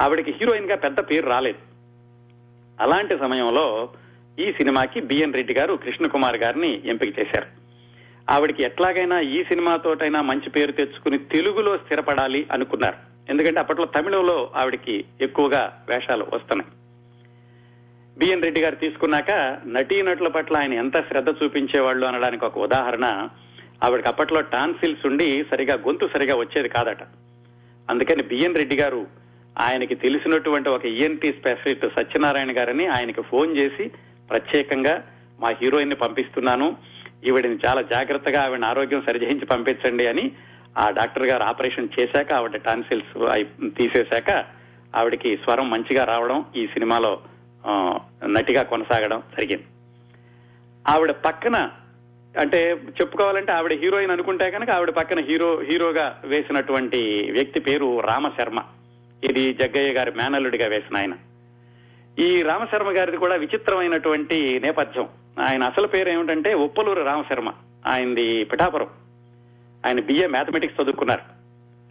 ఆవిడకి 0.00 0.30
హీరోయిన్గా 0.30 0.76
పెద్ద 0.76 1.00
పేరు 1.00 1.26
రాలేదు. 1.26 1.58
అలాంటి 2.80 3.18
సమయంలో 3.18 3.88
ఈ 4.38 4.52
సినిమాకి 4.52 5.00
బిఎన్ 5.00 5.34
రెడ్డి 5.34 5.54
గారు 5.54 5.74
కృష్ణకుమార్ 5.74 6.36
గారిని 6.36 6.88
ఎంపిక 6.88 7.18
చేశారు. 7.18 7.46
ఆవిడకి 8.30 8.62
ఎట్లాగైనా 8.62 9.20
ఈ 9.20 9.44
సినిమాతోటైనా 9.44 10.22
మంచి 10.22 10.50
పేరు 10.50 10.72
తెచ్చుకుని 10.72 11.18
తెలుగులో 11.18 11.76
స్థిరపడాలి 11.76 12.46
అనుకున్నారు. 12.52 13.11
ఎందుకంటే 13.30 13.60
అప్పట్లో 13.60 13.86
తమిళంలో 13.86 14.50
ఆవిడకి 14.56 15.04
ఎక్కువగా 15.20 15.84
వేషాలు 15.88 16.26
వస్తున్నాయి. 16.32 16.70
బిఎన్ 18.18 18.42
రెడ్డి 18.42 18.60
గారు 18.60 18.74
తీసుకున్నాక 18.74 19.58
నటీనటుల 19.66 20.28
పట్ల 20.28 20.56
ఆయన 20.56 20.72
ఎంత 20.72 21.00
శ్రద్ధ 21.08 21.28
చూపించేవాళ్ళు 21.28 22.06
అనడానికి 22.06 22.44
ఒక 22.44 22.58
ఉదాహరణ 22.58 23.28
ఆవిడకి 23.82 24.08
అప్పట్లో 24.08 24.40
టాన్సిల్స్ 24.40 25.06
ఉండి 25.06 25.44
సరిగా 25.50 25.74
గొంతు 25.74 26.10
సరిగా 26.12 26.36
వచ్చేది 26.36 26.68
కాదట. 26.68 27.02
అందుకని 27.90 28.22
బిఎన్ 28.22 28.54
రెడ్డి 28.54 28.76
గారు 28.76 29.06
ఆయనకి 29.58 29.94
తెలిసినటువంటి 29.94 30.68
ఒక 30.68 30.86
ఈఎన్టీ 30.86 31.32
స్పెషలిస్ట్ 31.32 31.86
సత్యనారాయణ 31.86 32.56
గారిని 32.56 32.86
ఆయనకి 32.86 33.22
ఫోన్ 33.22 33.56
చేసి 33.56 33.90
ప్రత్యేకంగా 34.30 35.04
మా 35.40 35.48
హీరోయిన్ని 35.62 35.94
పంపిస్తున్నాను. 35.94 36.76
ఈవిడిని 37.24 37.58
చాలా 37.66 37.82
జాగ్రత్తగా 37.82 38.42
ఆవిడ 38.42 38.64
ఆరోగ్యం 38.64 39.02
సరిచేయించి 39.06 39.46
పంపించండి 39.46 40.06
అని 40.06 40.32
ఆ 40.78 40.90
డాక్టర్ 40.90 41.26
గారు 41.26 41.42
ఆపరేషన్ 41.42 41.88
చేశాక 42.00 42.32
ఆవిడ 42.32 42.56
టాన్సిల్స్ 42.56 43.40
తీసేశాక 43.76 44.44
ఆవిడకి 44.96 45.36
స్వరం 45.36 45.70
మంచిగా 45.70 46.04
రావడం 46.04 46.44
ఈ 46.56 46.66
సినిమాలో 46.66 47.20
నటిగా 48.26 48.62
కొనసాగడం 48.62 49.18
జరిగింది. 49.18 49.64
ఆవిడ 50.88 51.10
పక్కన 51.10 51.70
అంటే 52.38 52.80
చెప్పుకోవాలంటే 53.00 53.52
ఆవిడ 53.52 53.72
హీరోయిన్ 53.72 54.12
అనుకుంటే 54.12 54.50
కనుక 54.50 54.70
ఆవిడ 54.70 54.90
పక్కన 54.90 55.20
హీరో 55.20 55.60
హీరోగా 55.60 56.20
వేసినటువంటి 56.24 57.30
వ్యక్తి 57.30 57.60
పేరు 57.60 58.00
రామశర్మ. 58.00 58.62
ఇది 59.24 59.54
జగ్గయ్య 59.54 59.92
గారి 59.92 60.10
మేనల్లుడిగా 60.10 60.66
వేసిన 60.66 60.96
ఆయన. 60.96 61.14
ఈ 62.18 62.42
రామశర్మ 62.42 62.88
గారిది 62.90 63.16
కూడా 63.16 63.34
విచిత్రమైనటువంటి 63.34 64.60
నేపథ్యం. 64.64 65.08
ఆయన 65.40 65.62
అసలు 65.62 65.86
పేరు 65.86 66.08
ఏమిటంటే 66.08 66.54
ఉప్పలూరు 66.54 67.02
రామశర్మ. 67.02 67.52
ఆయనది 67.86 68.44
పిఠాపురం. 68.44 68.86
ఆయన 69.86 70.00
బిఏ 70.00 70.26
మ్యాథమెటిక్స్ 70.26 70.80
చదువుకున్నారు. 70.80 71.24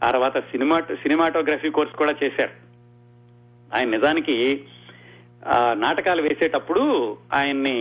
ఆ 0.03 0.11
తర్వాత 0.11 0.37
సినిమా 0.39 0.77
సినిమాటోగ్రఫీ 0.79 1.69
కోర్స్ 1.69 1.93
కూడా 1.93 2.13
చేశారు. 2.23 2.53
ఆయన 3.75 3.89
నిజానికి 3.89 4.65
నాటకాలు 5.73 6.21
వేసేటప్పుడు 6.21 6.83
ఆయన్ని 7.33 7.77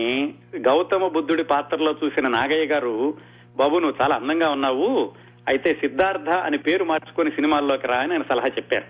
గౌతమ 0.57 1.07
బుద్ధుడి 1.07 1.43
పాత్రలో 1.43 1.95
చూసిన 2.03 2.27
నాగయ్య 2.27 2.65
గారు 2.65 3.17
బాబు 3.55 3.77
నువ్వు 3.79 3.97
చాలా 4.01 4.15
అందంగా 4.15 4.49
ఉన్నావు. 4.49 5.11
అయితే 5.47 5.73
సిద్ధార్థ 5.73 6.29
అని 6.29 6.57
పేరు 6.57 6.83
మార్చుకొని 6.85 7.31
సినిమాల్లోకి 7.31 7.87
రా 7.87 7.97
అని 7.97 8.11
ఆయన 8.11 8.25
సలహా 8.29 8.47
చెప్పారు. 8.47 8.87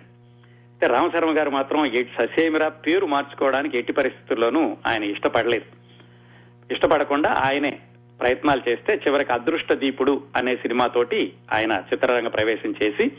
అయితే 0.72 0.88
రామశర్మ 0.88 1.38
గారు 1.38 1.50
మాత్రం 1.50 1.92
ససేమిరా 2.18 2.70
పేరు 2.70 3.06
మార్చుకోవడానికి 3.06 3.78
ఎట్టి 3.78 3.94
పరిస్థితుల్లోనూ 3.94 4.78
ఆయన 4.88 5.04
ఇష్టపడలేదు. 5.04 5.68
ఇష్టపడకుండా 6.74 7.30
ఆయనే 7.46 7.80
ప్రయత్నాలు 8.22 8.70
చేస్తే 8.70 9.02
చివరికి 9.08 9.34
అదృష్ట 9.34 9.74
దీపుడు 9.74 10.22
అనే 10.36 10.56
సినిమాతోటి 10.56 11.34
ఆయన 11.54 11.84
చిత్రరంగ 11.94 12.28
ప్రవేశం 12.28 12.76
చేసి 12.84 13.12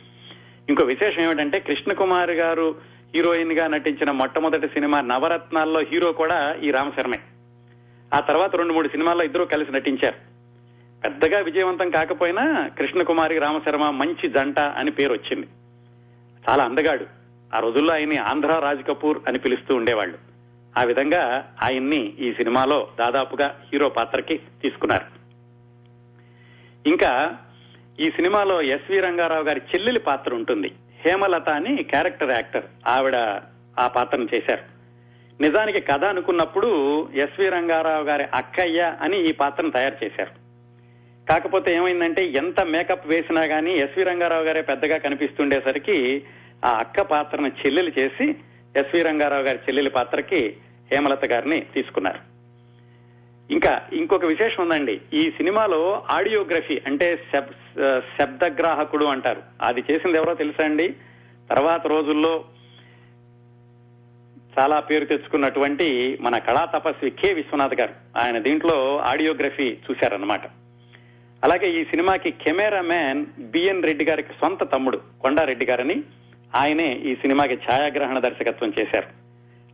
ఇంకో 0.68 0.84
విశేషం 0.84 1.22
ఏమిటంటే 1.22 1.60
కృష్ణకుమార్ 1.60 2.30
గారు 2.30 2.74
హీరోయిన్గా 3.14 3.66
నటించిన 3.66 4.10
మొట్టమొదటి 4.10 4.68
సినిమా 4.68 5.00
నవరత్నాల్లో 5.00 5.80
హీరో 5.80 6.12
కూడా 6.12 6.56
ఈ 6.62 6.70
రామశర్మే. 6.70 7.18
ఆ 8.14 8.20
తర్వాత 8.20 8.56
రెండు 8.56 8.72
మూడు 8.72 8.88
సినిమాల్లో 8.88 9.24
ఇద్దరు 9.24 9.44
కలిసి 9.44 9.72
నటించారు. 9.72 10.14
పెద్దగా 11.04 11.40
విజయవంతం 11.40 11.90
కాకపోయినా 11.90 12.70
కృష్ణకుమారి 12.78 13.38
రామశర్మ 13.38 13.90
మంచి 13.90 14.28
జంట 14.28 14.58
అని 14.58 14.90
పేరు 14.90 15.12
వచ్చింది. 15.12 15.46
చాలా 16.50 16.64
అందగాడు. 16.64 17.06
ఆ 17.56 17.58
రోజుల్లో 17.58 17.94
ఆయన్ని 17.94 18.16
ఆంధ్ర 18.16 18.58
రాజ్ 18.58 18.86
కపూర్ 18.88 19.18
అని 19.28 19.38
పిలుస్తూ 19.38 19.74
ఉండేవాళ్ళు. 19.74 20.31
ఆ 20.78 20.82
విధంగా 20.82 21.54
ఆయన్ని 21.62 22.12
ఈ 22.20 22.32
సినిమాలో 22.32 22.88
దాదాపుగా 22.98 23.60
హీరో 23.72 23.88
పాత్రకి 23.88 24.40
తీసుకున్నారు. 24.62 25.04
ఇంకా 26.88 27.36
ఈ 28.00 28.10
సినిమాలో 28.10 28.62
ఎస్వి 28.62 29.00
రంగారావు 29.00 29.42
గారి 29.42 29.60
చెల్లెలి 29.60 29.98
పాత్ర 29.98 30.34
ఉంటుంది. 30.34 30.72
హేమలత 31.00 31.48
అని 31.48 31.82
క్యారెక్టర్ 31.82 32.30
యాక్టర్ 32.30 32.64
ఆవిడ 32.86 33.16
ఆ 33.78 33.86
పాత్రను 33.86 34.28
చేశారు. 34.34 34.62
నిజానికి 35.42 35.80
కథ 35.80 36.04
అనుకున్నప్పుడు 36.04 37.08
ఎస్వి 37.14 37.48
రంగారావు 37.48 38.04
గారి 38.04 38.24
అక్కయ్య 38.24 38.94
అని 39.00 39.28
ఈ 39.28 39.32
పాత్రను 39.32 39.70
తయారు 39.70 40.04
చేశారు. 40.04 40.42
కాకపోతే 41.28 41.74
ఏమైందంటే 41.74 42.26
ఎంత 42.26 42.60
మేకప్ 42.60 43.06
వేసినా 43.06 43.42
గానీ 43.42 43.74
ఎస్వి 43.74 44.04
రంగారావు 44.04 44.42
గారే 44.42 44.62
పెద్దగా 44.62 44.98
కనిపిస్తుండేసరికి 44.98 46.24
ఆ 46.64 46.70
అక్క 46.70 47.00
పాత్రను 47.00 47.46
చెల్లెలు 47.46 47.92
చేసి 47.98 48.36
ఎస్వి 48.76 49.02
రంగారావు 49.02 49.42
గారి 49.42 49.58
చెల్లెలి 49.58 49.90
పాత్రకి 49.90 50.56
హేమలత 50.92 51.24
గారిని 51.24 51.60
తీసుకున్నారు. 51.60 52.32
ఇంకా 53.52 53.82
ఇంకొక 53.92 54.24
విశేషం 54.24 54.62
ఉందండి. 54.62 55.00
ఈ 55.14 55.30
సినిమాలో 55.30 56.02
ఆడియోగ్రఫీ 56.10 56.80
అంటే 56.86 57.20
శబ్- 57.32 58.00
శబ్దగ్రాహకుడు 58.18 59.04
అంటారు. 59.04 59.42
అది 59.62 59.84
చేసింది 59.90 60.16
ఎవరో 60.16 60.34
తెలుసా 60.34 60.64
అండి? 60.64 60.88
తర్వాత 61.50 61.86
రోజుల్లో 61.86 62.44
చాలా 64.58 64.80
పేరు 64.80 65.04
తెచ్చుకున్నటువంటి 65.04 66.18
మన 66.20 66.38
కళా 66.38 66.64
తపస్వి 66.64 67.10
కె 67.10 67.32
విశ్వనాథ్ 67.32 67.80
గారు 67.80 68.18
ఆయన 68.18 68.38
దీంట్లో 68.38 68.96
ఆడియోగ్రఫీ 68.96 69.76
చూశారన్నమాట. 69.90 70.40
అలాగే 71.44 71.80
ఈ 71.80 71.84
సినిమాకి 71.84 72.30
కెమెరా 72.30 72.80
మ్యాన్ 72.80 73.26
బిఎన్ 73.38 73.82
రెడ్డి 73.82 74.04
గారికి 74.04 74.28
సొంత 74.28 74.72
తమ్ముడు 74.72 75.00
కొండారెడ్డి 75.20 75.66
గారని 75.66 76.02
ఆయనే 76.54 76.94
ఈ 76.94 77.14
సినిమాకి 77.14 77.54
ఛాయాగ్రహణ 77.54 78.18
దర్శకత్వం 78.18 78.72
చేశారు. 78.78 79.06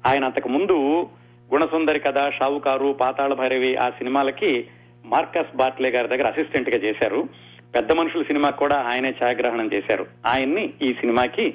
ఆయన 0.08 0.24
అంతకు 0.24 0.48
ముందు 0.48 1.08
గుణసుందరి 1.52 2.00
కథ 2.00 2.32
షావుకారు 2.38 2.96
పాతాళ 3.00 3.34
భైరవి 3.34 3.76
ఆ 3.76 3.90
సినిమాలకి 3.90 4.66
మార్కస్ 5.04 5.56
బాట్లే 5.56 5.90
గారి 5.90 6.08
దగ్గర 6.08 6.26
అసిస్టెంట్గా 6.26 6.76
చేశారు. 6.76 7.28
పెద్ద 7.74 7.92
మనుషుల 7.92 8.22
సినిమా 8.22 8.50
కూడా 8.50 8.76
ఆయనే 8.76 9.10
ఛాయాగ్రహణం 9.10 9.70
చేశారు. 9.74 10.06
ఆయన్ని 10.26 10.72
ఈ 10.82 10.94
సినిమాకి 10.94 11.54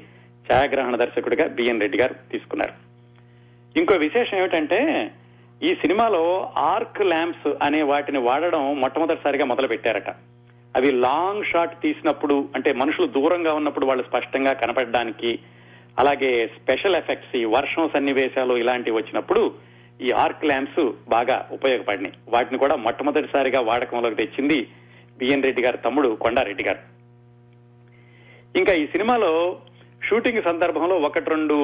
ఛాయాగ్రహణ 0.52 0.96
దర్శకుడిగా 0.96 1.48
బిఎన్ 1.48 1.82
రెడ్డి 1.82 1.98
గారు 1.98 2.16
తీసుకున్నారు. 2.32 2.74
ఇంకో 3.80 3.94
విశేషం 3.96 4.38
ఏమిటంటే 4.38 5.12
ఈ 5.64 5.76
సినిమాలో 5.76 6.52
ఆర్క్ 6.58 7.02
ల్యాంప్స్ 7.02 7.64
అనే 7.64 7.82
వాటిని 7.82 8.18
వాడడం 8.18 8.82
మొట్టమొదటిసారిగా 8.82 9.46
మొదలు 9.46 9.68
పెట్టారట 9.68 10.10
అవి 10.76 10.92
లాంగ్ 10.92 11.44
షాట్ 11.44 11.82
తీసినప్పుడు 11.82 12.50
అంటే 12.56 12.74
మనుషులు 12.74 13.08
దూరంగా 13.08 13.54
ఉన్నప్పుడు 13.54 13.86
వాళ్ళు 13.86 14.04
స్పష్టంగా 14.04 14.54
కనపడడానికి 14.54 15.40
అలాగే 16.00 16.48
స్పెషల్ 16.48 16.96
ఎఫెక్ట్స్ 16.96 17.36
ఈ 17.36 17.44
వర్షం 17.46 17.90
సన్నివేశాలు 17.94 18.54
ఇలాంటివి 18.54 18.98
వచ్చినప్పుడు 18.98 19.74
ఈ 20.02 20.12
ఆర్క్ 20.12 20.46
ల్యాంప్స్ 20.46 21.10
బాగా 21.10 21.50
ఉపయోగపడినాయి. 21.52 22.16
వాటిని 22.28 22.58
కూడా 22.58 22.76
మొట్టమొదటిసారిగా 22.76 23.60
వాడకంలోకి 23.60 24.16
తెచ్చింది 24.16 24.68
బిఎన్ 25.18 25.44
రెడ్డి 25.44 25.62
గారి 25.62 25.78
తమ్ముడు 25.78 26.10
కొండారెడ్డి 26.16 26.64
గారు. 26.64 26.82
ఇంకా 28.56 28.74
ఈ 28.74 28.88
సినిమాలో 28.88 29.60
షూటింగ్ 30.10 30.42
సందర్భంలో 30.42 30.96
ఒకటి 30.98 31.30
రెండు 31.30 31.56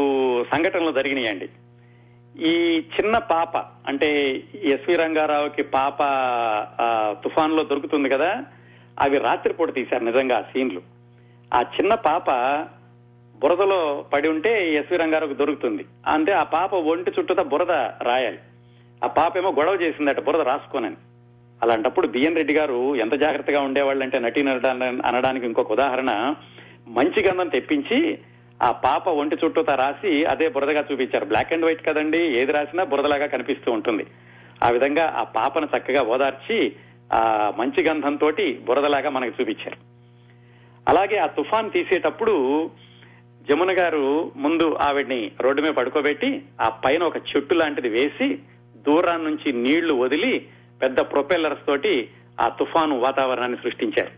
సంఘటనలు 0.43 0.91
జరిగినాయండి. 0.91 1.50
ఈ 2.48 2.54
చిన్న 2.95 3.17
పాప 3.17 3.58
అంటే 3.88 4.10
ఎస్వి 4.63 4.95
రంగారావుకి 4.95 5.63
పాప 5.63 5.98
తుఫాన్లో 7.24 7.63
దొరుకుతుంది 7.63 8.10
కదా 8.10 8.32
అవి 9.01 9.17
రాత్రిపూట 9.17 9.73
తీశారు 9.73 10.03
నిజంగా 10.03 10.38
ఆ 10.38 10.41
సీన్లు. 10.41 10.81
ఆ 11.53 11.62
చిన్న 11.62 11.93
పాప 11.93 12.31
బురదలో 13.41 14.05
పడి 14.13 14.27
ఉంటే 14.27 14.73
ఎస్వి 14.73 14.97
రంగారావుకు 14.97 15.38
దొరుకుతుంది. 15.38 15.85
అంటే 16.07 16.31
ఆ 16.31 16.43
పాప 16.43 16.73
ఒంటి 16.73 17.12
చుట్టూతా 17.19 17.43
బురద 17.43 17.71
రాయాలి. 18.01 18.39
ఆ 19.03 19.07
పాప 19.07 19.38
ఏమో 19.38 19.51
గొడవ 19.51 19.73
చేసిందట 19.73 20.19
బురద 20.23 20.41
రాసుకోనని. 20.41 20.95
అలాంటప్పుడు 21.62 22.07
బిఎన్ 22.07 22.35
రెడ్డి 22.35 22.53
గారు 22.53 22.95
ఎంత 22.95 23.13
జాగ్రత్తగా 23.13 23.62
ఉండేవాళ్ళంటే 23.62 24.19
నటీ 24.19 24.41
అనడానికి 25.05 25.45
ఇంకొక 25.45 25.71
ఉదాహరణ. 25.71 26.35
మంచి 26.88 27.23
గంధం 27.27 27.47
తెప్పించి 27.47 28.19
ఆ 28.63 28.71
పాప 28.71 29.09
ఒంటి 29.09 29.38
చుట్టూతా 29.45 29.75
రాసి 29.75 30.25
అదే 30.25 30.49
బురదగా 30.49 30.85
చూపించారు. 30.91 31.25
బ్లాక్ 31.25 31.53
అండ్ 31.53 31.65
వైట్ 31.65 31.85
కదండి 31.85 32.17
ఏది 32.17 32.51
రాసినా 32.51 32.83
బురదలాగా 32.83 33.25
కనిపిస్తూ 33.25 33.71
ఉంటుంది. 33.71 34.05
ఆ 34.63 34.69
విధంగా 34.69 35.13
ఆ 35.17 35.23
పాపను 35.23 35.67
చక్కగా 35.77 36.01
ఓదార్చి 36.01 36.75
ఆ 37.13 37.54
మంచి 37.58 37.84
గంధంతో 37.84 38.32
బురదలాగా 38.62 39.10
మనకు 39.10 39.41
చూపించారు. 39.41 39.78
అలాగే 40.88 41.17
ఆ 41.17 41.26
తుఫాన్ 41.26 41.72
తీసేటప్పుడు 41.72 42.72
జమున 43.50 43.72
గారు 43.72 44.32
ముందు 44.36 44.78
ఆవిడ్ని 44.82 45.32
రోడ్డు 45.41 45.62
మీద 45.62 45.72
పడుకోబెట్టి 45.72 46.41
ఆ 46.62 46.69
పైన 46.69 47.04
ఒక 47.04 47.17
చెట్టు 47.17 47.54
లాంటిది 47.54 47.89
వేసి 47.89 48.39
దూరం 48.78 49.24
నుంచి 49.24 49.54
నీళ్ళు 49.54 49.93
వదిలి 49.93 50.48
పెద్ద 50.82 51.00
ప్రొపెల్లర్స్ 51.00 51.67
తోటి 51.67 52.10
ఆ 52.39 52.50
తుఫాను 52.50 53.00
వాతావరణాన్ని 53.00 53.58
సృష్టించారు. 53.63 54.12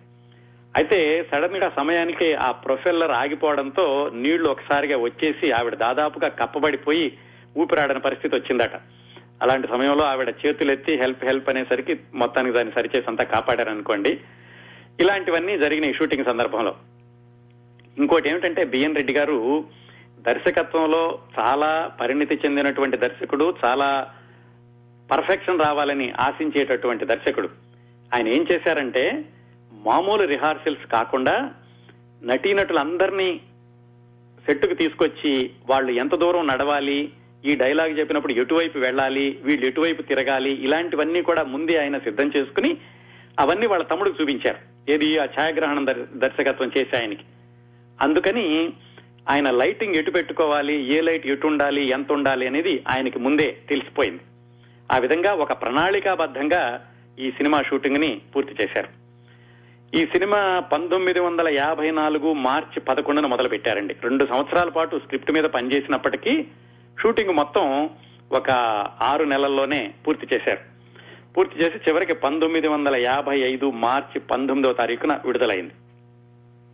అయితే 0.75 1.27
సడన్గా 1.31 1.71
సమయానికి 1.75 2.33
ఆ 2.33 2.51
ప్రొఫెల్లర్ 2.51 3.11
ఆగిపోవడంతో 3.11 4.11
నీళ్ళు 4.13 4.49
ఒకసారిగా 4.49 4.97
వచ్చేసి 4.97 5.51
ఆవిడ 5.51 5.75
దాదాపుగా 5.75 6.27
కప్పబడిపోయి 6.27 7.17
ఊపిరాడని 7.57 7.99
పరిస్థితి 7.99 8.35
వచ్చిందట. 8.35 8.71
అలాంటి 9.41 9.67
సమయంలో 9.67 10.03
ఆవిడ 10.03 10.33
చేతులెత్తి 10.45 10.95
హెల్ప్ 10.95 11.25
హెల్ప్ 11.25 11.49
అనేసరికి 11.49 11.99
మొత్తానికి 12.13 12.55
దాన్ని 12.55 12.73
సరిచేసి 12.73 13.05
అంతా 13.07 13.23
కాపాడారనుకోండి. 13.23 14.19
ఇలాంటివన్నీ 14.99 15.57
జరిగినాయి 15.57 15.93
షూటింగ్ 15.93 16.25
సందర్భంలో. 16.25 16.75
ఇంకోటి 17.97 18.29
ఏమిటంటే 18.29 18.63
బిఎన్ 18.63 18.95
రెడ్డి 18.95 19.13
గారు 19.13 19.65
దర్శకత్వంలో 20.19 21.19
చాలా 21.39 21.91
పరిణితి 22.01 22.39
చెందినటువంటి 22.45 22.97
దర్శకుడు 22.97 23.55
చాలా 23.65 24.13
పర్ఫెక్షన్ 25.11 25.59
రావాలని 25.59 26.11
ఆశించేటటువంటి 26.11 27.05
దర్శకుడు. 27.05 27.49
ఆయన 28.13 28.27
ఏం 28.27 28.45
చేశారంటే 28.51 29.25
మామూలు 29.73 30.23
రిహార్సల్స్ 30.23 30.91
కాకుండా 30.91 31.51
నటీనటులందరినీ 32.23 33.41
సెట్టుకు 34.45 34.73
తీసుకొచ్చి 34.73 35.51
వాళ్ళు 35.69 35.91
ఎంత 35.91 36.15
దూరం 36.15 36.47
నడవాలి 36.47 37.11
ఈ 37.45 37.55
డైలాగ్ 37.55 37.99
చెప్పినప్పుడు 37.99 38.33
ఎటువైపు 38.33 38.77
వెళ్ళాలి 38.77 39.39
వీళ్ళు 39.43 39.65
ఎటువైపు 39.65 40.01
తిరగాలి 40.01 40.51
ఇలాంటివన్నీ 40.51 41.21
కూడా 41.21 41.43
ముందే 41.43 41.77
ఆయన 41.77 41.97
సిద్ధం 41.97 42.31
చేసుకుని 42.37 42.77
అవన్నీ 43.39 43.65
వాళ్ళ 43.65 43.83
తమ్ముడికి 43.83 44.21
చూపించారు. 44.21 44.91
ఏది 44.91 45.17
ఆ 45.17 45.23
ఛాయాగ్రహణం 45.23 45.85
దర్శకత్వం 46.15 46.71
చేసే 46.77 46.97
ఆయనకి. 46.97 47.23
అందుకని 48.01 48.73
ఆయన 49.29 49.51
లైటింగ్ 49.51 49.95
ఎటు 49.95 50.11
పెట్టుకోవాలి 50.11 50.93
ఏ 50.93 51.01
లైట్ 51.01 51.27
ఎటు 51.27 51.47
ఉండాలి 51.47 51.89
ఎంత 51.89 52.11
ఉండాలి 52.11 52.47
అనేది 52.47 52.83
ఆయనకి 52.87 53.19
ముందే 53.19 53.57
తెలిసిపోయింది. 53.69 54.21
ఆ 54.91 54.97
విధంగా 54.97 55.33
ఒక 55.33 55.61
ప్రణాళికాబద్ధంగా 55.61 56.87
ఈ 57.19 57.31
సినిమా 57.31 57.61
షూటింగ్ని 57.61 58.21
పూర్తి 58.35 58.63
చేశారు. 58.63 58.87
ఈ 59.97 60.05
సినిమా 60.05 60.59
పంతొమ్మిది 60.59 61.19
వందల 61.19 61.47
యాభై 61.49 61.91
నాలుగు 61.91 62.33
మార్చి 62.33 62.79
పదకొండున 62.79 63.25
మొదలు 63.25 63.49
పెట్టారండి 63.49 63.95
రెండు 64.03 64.25
సంవత్సరాల 64.25 64.69
పాటు 64.69 64.99
స్క్రిప్ట్ 64.99 65.31
మీద 65.31 65.43
పనిచేసినప్పటికీ 65.43 66.45
షూటింగ్ 67.03 67.29
మొత్తం 67.29 67.89
ఒక 68.31 68.51
ఆరు 69.01 69.23
నెలల్లోనే 69.23 69.93
పూర్తి 70.07 70.27
చేశారు. 70.33 70.59
పూర్తి 71.33 71.59
చేసి 71.59 71.77
చివరికి 71.77 72.13
పంతొమ్మిది 72.13 72.67
వందల 72.67 72.95
యాభై 72.95 73.39
ఐదు 73.39 73.71
మార్చి 73.71 74.19
పంతొమ్మిదవ 74.19 74.73
తారీఖున 74.73 75.19
విడుదలైంది. 75.25 75.73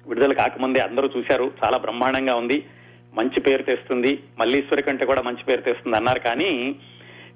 విడుదల 0.07 0.33
కాకముందే 0.33 0.79
అందరూ 0.79 1.09
చూశారు 1.17 1.51
చాలా 1.63 1.77
బ్రహ్మాండంగా 1.77 2.35
ఉంది 2.35 2.65
మంచి 3.13 3.39
పేరు 3.39 3.61
తెస్తుంది 3.61 4.23
మల్లీశ్వరి 4.39 4.81
కంటే 4.81 5.05
కూడా 5.05 5.21
మంచి 5.21 5.43
పేరు 5.43 5.61
తెస్తుంది 5.61 5.97
అన్నారు 5.97 6.19
కానీ 6.19 6.75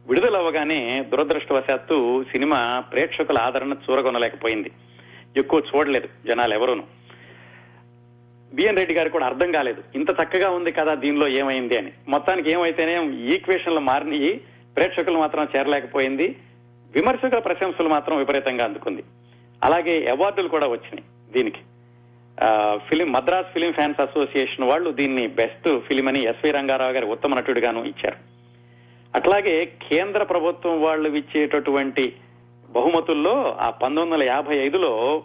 విడుదల 0.08 0.38
అవ్వగానే 0.38 1.06
దురదృష్టవశాత్తు 1.10 2.26
సినిమా 2.32 2.84
ప్రేక్షకుల 2.92 3.38
ఆదరణ 3.38 3.74
చూరగొనలేకపోయింది. 3.74 4.72
ఎక్కువ 5.38 5.62
చూడలేదు 5.76 6.08
జనాలు 6.28 6.54
ఎవరూనూ. 6.54 6.84
బిఎన్ 8.54 8.78
రెడ్డి 8.78 8.94
గారికి 8.96 9.14
కూడా 9.14 9.26
అర్థం 9.26 9.52
కాలేదు. 9.52 9.84
ఇంత 9.96 10.10
చక్కగా 10.10 10.50
ఉంది 10.50 10.72
కదా 10.72 10.94
దీనిలో 10.94 11.28
ఏమైంది 11.28 11.78
అని. 11.78 11.92
మొత్తానికి 12.08 12.52
ఏమైతేనే 12.52 12.96
ఈక్వేషన్లు 13.36 13.80
మారినాయి 13.80 14.42
ప్రేక్షకులు 14.76 15.18
మాత్రం 15.18 15.48
చేరలేకపోయింది 15.56 16.36
విమర్శకుల 16.92 17.40
ప్రశంసలు 17.40 17.90
మాత్రం 17.90 18.18
విపరీతంగా 18.18 18.66
అందుకుంది. 18.66 19.04
అలాగే 19.64 20.10
అవార్డులు 20.10 20.48
కూడా 20.48 20.68
వచ్చినాయి 20.68 21.34
దీనికి. 21.34 21.60
Film 22.90 23.12
Madras 23.12 23.54
film 23.54 23.72
fans 23.72 24.02
association 24.02 24.66
వాళ్ళు 24.66 24.92
దీన్ని 24.92 25.28
బెస్ట్ 25.28 25.80
ఫిలిం 25.80 26.08
అని 26.08 26.24
ఎస్వి 26.24 26.52
రంగారావు 26.52 26.92
గారి 26.92 27.06
ఉత్తమ 27.06 27.36
నటుడిగాను 27.36 27.84
ఇచ్చారు. 27.84 28.16
అట్లాగే 29.16 29.66
కేంద్ర 29.66 30.24
ప్రభుత్వం 30.24 30.82
వాళ్ళు 30.82 31.10
ఇచ్చేటటువంటి 31.10 32.14
బహుమతుల్లో 32.70 33.58
ఆ 33.60 33.70
పంతొమ్మిది 33.70 34.12
వందల 34.12 34.24
యాభై 34.24 34.58
ఐదులో 34.58 35.24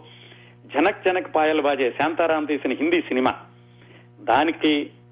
జనక్ 0.73 1.03
జనక్ 1.05 1.35
పాయల్ 1.35 1.61
బాజే 1.61 1.91
శాంతారాం 1.97 2.45
తీసిన 2.45 2.71
హిందీ 2.71 3.01
సినిమా. 3.01 3.33
దానికి 4.21 4.71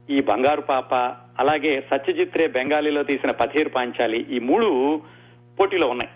ఈ 0.09 0.21
బంగారు 0.21 0.61
పాప 0.61 0.93
అలాగే 1.41 1.73
సత్యజిత్ 1.91 2.37
రే 2.37 2.47
బెంగాలీలో 2.47 3.03
తీసిన 3.03 3.31
పథేర్ 3.31 3.69
పాంచాలి 3.75 4.19
ఈ 4.35 4.39
మూడు 4.39 5.01
పోటీలో 5.59 5.87
ఉన్నాయి. 5.87 6.11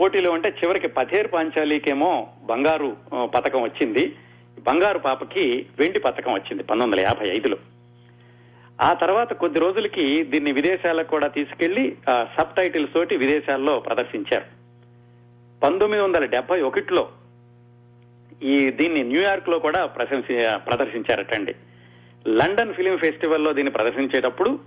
పోటీలో 0.00 0.30
అంటే 0.32 0.48
చివరికి 0.48 0.88
పథేర్ 0.88 1.32
పాంచాలికేమో 1.32 2.28
బంగారు 2.50 2.96
పథకం 3.34 3.62
వచ్చింది. 3.62 4.04
బంగారు 4.66 4.98
పాపకి 4.98 5.66
వెండి 5.78 5.98
పథకం 5.98 6.32
వచ్చింది 6.32 6.62
పంతొమ్మిది 6.62 7.02
వందల 7.02 7.06
యాభై 7.08 7.36
ఐదులో. 7.36 7.56
ఆ 8.80 8.92
తర్వాత 8.92 9.32
కొద్ది 9.32 9.58
రోజులకి 9.58 10.24
దీన్ని 10.24 10.52
విదేశాలకు 10.52 11.10
కూడా 11.10 11.28
తీసుకెళ్ళి 11.28 11.96
సబ్ 12.36 12.56
టైటిల్స్ 12.56 12.94
తోటి 12.94 13.16
విదేశాల్లో 13.16 13.80
ప్రదర్శించారు. 13.80 14.44
పంతొమ్మిది 15.62 16.02
వందల 16.04 16.24
డెబ్బై 16.24 16.60
ఒకటిలో 16.60 17.08
ఈ 18.42 18.70
దీన్ని 18.70 19.02
న్యూయార్క్లో 19.02 19.58
కూడా 19.58 19.86
ప్రశంసి 19.86 20.34
ప్రదర్శించారటండి. 20.68 21.54
లండన్ 22.28 22.74
ఫిలిం 22.74 22.96
ఫెస్టివల్లో 22.96 23.52
దీన్ని 23.52 23.72
ప్రదర్శించేటప్పుడు 23.72 24.58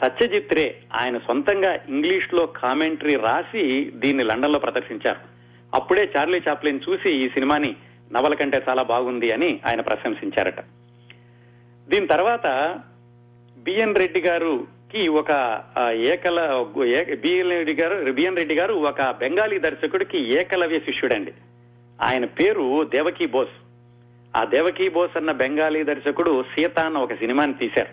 సత్యజిత్ 0.00 0.54
రే 0.54 0.80
ఆయన 0.94 1.18
సొంతంగా 1.18 1.74
ఇంగ్లీష్లో 1.88 2.46
కామెంటరీ 2.46 3.16
రాసి 3.16 3.90
దీన్ని 3.90 4.24
లండన్లో 4.24 4.58
ప్రదర్శించారు. 4.58 5.20
అప్పుడే 5.74 6.10
చార్లీ 6.16 6.40
చాప్లిన్ 6.48 6.80
చూసి 6.88 7.10
ఈ 7.10 7.28
సినిమాని 7.28 7.76
నవల 8.12 8.34
కంటే 8.34 8.62
చాలా 8.68 8.82
బాగుంది 8.82 9.32
అని 9.32 9.60
ఆయన 9.66 9.80
ప్రశంసించారట. 9.80 10.60
దీని 11.88 12.06
తర్వాత 12.06 12.46
బిఎన్ 13.56 13.94
రెడ్డి 13.94 14.20
గారుకి 14.20 15.08
ఒక 15.08 15.30
ఏకల 15.92 16.64
బిఎన్ 17.22 17.50
రెడ్డి 17.50 17.74
గారు 17.74 18.12
బిఎన్ 18.12 18.36
రెడ్డి 18.36 18.54
గారు 18.54 18.74
ఒక 18.74 19.02
బెంగాలీ 19.02 19.58
దర్శకుడికి 19.58 20.18
ఏకలవ్య 20.18 20.78
శిష్యుడండి. 20.78 21.32
ఆయన 22.02 22.24
పేరు 22.24 22.84
దేవకీ 22.84 23.26
బోస్. 23.26 23.56
ఆ 24.36 24.44
దేవకీ 24.44 24.88
బోస్ 24.88 25.16
అన్న 25.16 25.32
బెంగాలీ 25.32 25.84
దర్శకుడు 25.84 26.42
సీత 26.42 26.78
అన్న 26.78 26.98
ఒక 26.98 27.14
సినిమాని 27.14 27.52
తీశారు. 27.52 27.92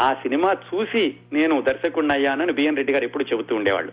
ఆ 0.00 0.14
సినిమా 0.14 0.56
చూసి 0.68 1.14
నేను 1.32 1.60
దర్శకుడిని 1.60 2.12
అయ్యానని 2.12 2.52
బిఎన్ 2.52 2.76
రెడ్డి 2.76 2.92
గారు 2.92 3.04
ఎప్పుడు 3.04 3.24
చెబుతూ 3.24 3.56
ఉండేవాళ్ళు. 3.56 3.92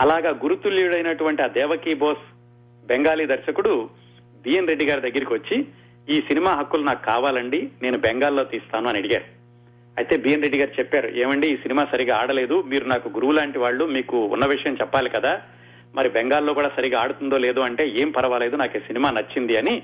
అలాగా 0.00 0.30
గురుతుల్యుడైనటువంటి 0.30 1.42
ఆ 1.42 1.46
దేవకీ 1.46 1.94
బోస్ 1.94 2.24
బెంగాలీ 2.86 3.26
దర్శకుడు 3.26 3.90
బిఎన్ 4.42 4.68
రెడ్డి 4.68 4.84
గారి 4.84 5.00
దగ్గరికి 5.00 5.34
వచ్చి 5.34 5.66
ఈ 6.16 6.20
సినిమా 6.20 6.54
హక్కులు 6.54 6.82
నాకు 6.82 7.06
కావాలండి 7.06 7.70
నేను 7.82 7.98
బెంగాల్లో 7.98 8.44
తీస్తాను 8.44 8.88
అని 8.88 8.98
అడిగారు. 8.98 9.24
అయితే 9.98 10.16
బిఎన్ 10.16 10.42
రెడ్డి 10.42 10.58
గారు 10.58 10.70
చెప్పారు 10.78 11.08
ఏమండి 11.08 11.48
ఈ 11.48 11.56
సినిమా 11.56 11.86
సరిగా 11.92 12.16
ఆడలేదు 12.16 12.62
మీరు 12.62 12.84
నాకు 12.84 13.08
గురువు 13.08 13.32
లాంటి 13.32 13.58
వాళ్ళు 13.58 13.84
మీకు 13.84 14.24
ఉన్న 14.24 14.46
విషయం 14.46 14.76
చెప్పాలి 14.80 15.10
కదా 15.10 15.42
మరి 15.94 16.08
బెంగాల్లో 16.08 16.54
కూడా 16.54 16.70
సరిగా 16.76 17.00
ఆడుతుందో 17.00 17.36
లేదో 17.36 17.60
అంటే 17.60 17.88
ఏం 17.88 18.10
పర్వాలేదు 18.10 18.56
నాకు 18.56 18.76
ఈ 18.76 18.80
సినిమా 18.80 19.10
నచ్చింది 19.10 19.56
అని 19.56 19.82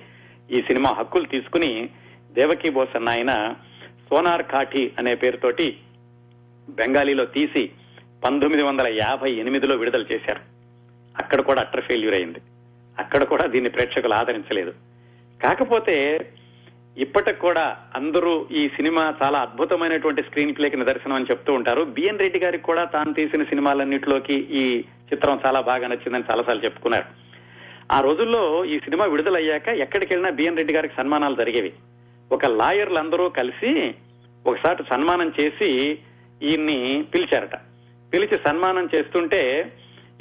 ఈ 0.50 0.62
సినిమా 0.62 0.90
హక్కులు 0.90 1.24
తీసుకుని 1.24 1.88
దేవకీ 2.32 2.70
బోస్ 2.70 2.96
అన్న 2.96 3.08
ఆయన 3.08 3.54
సోనార్ 4.10 4.42
కాఠీ 4.42 4.90
అనే 4.98 5.14
పేరుతోటి 5.14 5.76
బెంగాలీలో 6.68 7.24
తీసి 7.24 7.70
పంతొమ్మిది 8.24 8.62
వందల 8.62 8.86
యాభై 8.86 9.32
ఎనిమిదిలో 9.32 9.76
విడుదల 9.76 10.04
చేశారు. 10.12 10.40
అక్కడ 11.18 11.40
కూడా 11.40 11.60
అట్టర్ 11.60 11.84
ఫెయిల్యూర్ 11.84 12.14
అయింది. 12.14 12.38
అక్కడ 12.98 13.24
కూడా 13.24 13.46
దీన్ని 13.46 13.70
ప్రేక్షకులు 13.70 14.14
ఆదరించలేదు. 14.14 14.72
కాకపోతే 15.42 16.18
ఇప్పటికి 16.98 17.38
కూడా 17.38 17.76
అందరూ 17.94 18.46
ఈ 18.52 18.68
సినిమా 18.68 19.14
చాలా 19.22 19.38
అద్భుతమైనటువంటి 19.38 20.22
స్క్రీన్ 20.22 20.56
ప్లేకి 20.56 20.76
నిదర్శనం 20.76 21.16
అని 21.16 21.24
చెప్తూ 21.24 21.52
ఉంటారు. 21.52 21.82
బిఎన్ 21.84 22.18
రెడ్డి 22.18 22.38
గారికి 22.38 22.64
కూడా 22.64 22.84
తాను 22.84 23.14
తీసిన 23.14 23.42
సినిమాలన్నింటిలోకి 23.42 24.34
ఈ 24.34 24.84
చిత్రం 25.12 25.40
చాలా 25.46 25.60
బాగా 25.60 25.88
నచ్చిందని 25.88 26.24
చాలాసార్లు 26.30 26.64
చెప్పుకున్నారు. 26.64 27.04
ఆ 27.92 28.00
రోజుల్లో 28.00 28.64
ఈ 28.64 28.78
సినిమా 28.78 29.04
విడుదలయ్యాక 29.04 29.68
ఎక్కడికి 29.68 30.14
వెళ్ళినా 30.14 30.36
బిఎన్ 30.36 30.56
రెడ్డి 30.56 30.74
గారికి 30.74 30.94
సన్మానాలు 30.94 31.34
జరిగేవి. 31.34 31.72
ఒక 32.32 32.46
లాయర్లు 32.46 32.98
అందరూ 32.98 33.28
కలిసి 33.28 33.94
ఒకసారి 34.46 34.84
సన్మానం 34.90 35.32
చేసి 35.40 35.98
ఈయన్ని 36.42 37.04
పిలిచారట. 37.14 37.56
పిలిచి 38.14 38.38
సన్మానం 38.44 38.88
చేస్తుంటే 38.94 39.72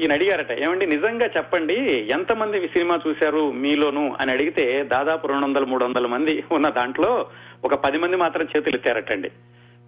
ఈయన 0.01 0.13
అడిగారట 0.13 0.51
ఏమండి 0.51 0.85
నిజంగా 0.85 1.25
చెప్పండి 1.25 1.73
ఎంతమంది 2.09 2.67
సినిమా 2.67 2.99
చూశారు 3.07 3.51
మీలోను? 3.51 4.15
అని 4.19 4.31
అడిగితే 4.31 4.83
దాదాపు 4.83 5.27
రెండు 5.27 5.45
వందల 5.45 5.63
మూడు 5.63 5.85
వందల 5.85 6.05
మంది 6.07 6.43
ఉన్న 6.51 6.69
దాంట్లో 6.69 7.27
ఒక 7.65 7.73
పది 7.75 7.97
మంది 7.97 8.15
మాత్రం 8.15 8.47
చేతులు 8.57 8.75
ఎత్తారటండి. 8.75 9.29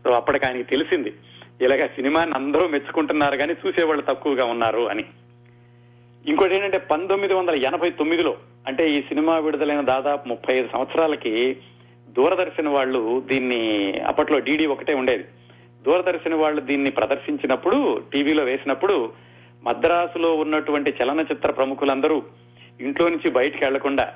సో 0.04 0.12
అప్పటికి 0.12 0.46
ఆయనకి 0.48 0.64
తెలిసింది 0.64 1.14
ఇలాగ 1.62 1.86
సినిమాని 1.86 2.32
అందరూ 2.32 2.68
మెచ్చుకుంటున్నారు 2.68 3.38
కానీ 3.38 3.54
చూసేవాళ్ళు 3.68 4.04
తక్కువగా 4.04 4.46
ఉన్నారు 4.46 4.90
అని. 4.90 5.06
ఇంకోటి 6.28 6.56
ఏంటంటే 6.56 6.78
పంతొమ్మిది 6.78 7.34
వందల 7.34 7.56
ఎనభై 7.56 7.90
తొమ్మిదిలో 7.90 8.38
అంటే 8.68 8.90
ఈ 8.90 9.02
సినిమా 9.02 9.38
విడుదలైన 9.38 9.82
దాదాపు 9.82 10.28
ముప్పై 10.28 10.54
ఐదు 10.54 10.70
సంవత్సరాలకి 10.74 11.58
దూరదర్శన్ 12.10 12.68
వాళ్ళు 12.68 13.24
దీన్ని 13.28 13.94
అప్పట్లో 14.08 14.40
డీడీ 14.40 14.66
ఒకటే 14.66 14.94
ఉండేది. 14.94 15.24
దూరదర్శన్ 15.86 16.34
వాళ్ళు 16.34 16.62
దీన్ని 16.62 16.92
ప్రదర్శించినప్పుడు 16.92 18.02
టీవీలో 18.14 18.44
వేసినప్పుడు 18.44 19.28
మద్రాసులో 19.64 20.36
ఉన్నటువంటి 20.36 20.96
చలనచిత్ర 21.04 21.52
ప్రముఖులందరూ 21.52 22.24
ఇంట్లో 22.82 23.10
నుంచి 23.10 23.30
బయటికి 23.30 23.66
వెళ్ళకుండా 23.66 24.14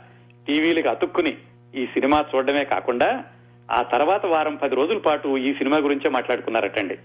టీవీలకు 0.47 0.89
అతుక్కుని 0.89 1.37
ఈ 1.75 1.85
సినిమా 1.85 2.25
చూడడమే 2.35 2.63
కాకుండా 2.63 3.23
ఆ 3.71 3.81
తర్వాత 3.81 4.25
వారం 4.25 4.55
పది 4.55 4.75
రోజుల 4.75 4.97
పాటు 4.97 5.37
ఈ 5.37 5.53
సినిమా 5.53 5.77
గురించే 5.77 6.09
మాట్లాడుకున్నారటండి. 6.09 6.97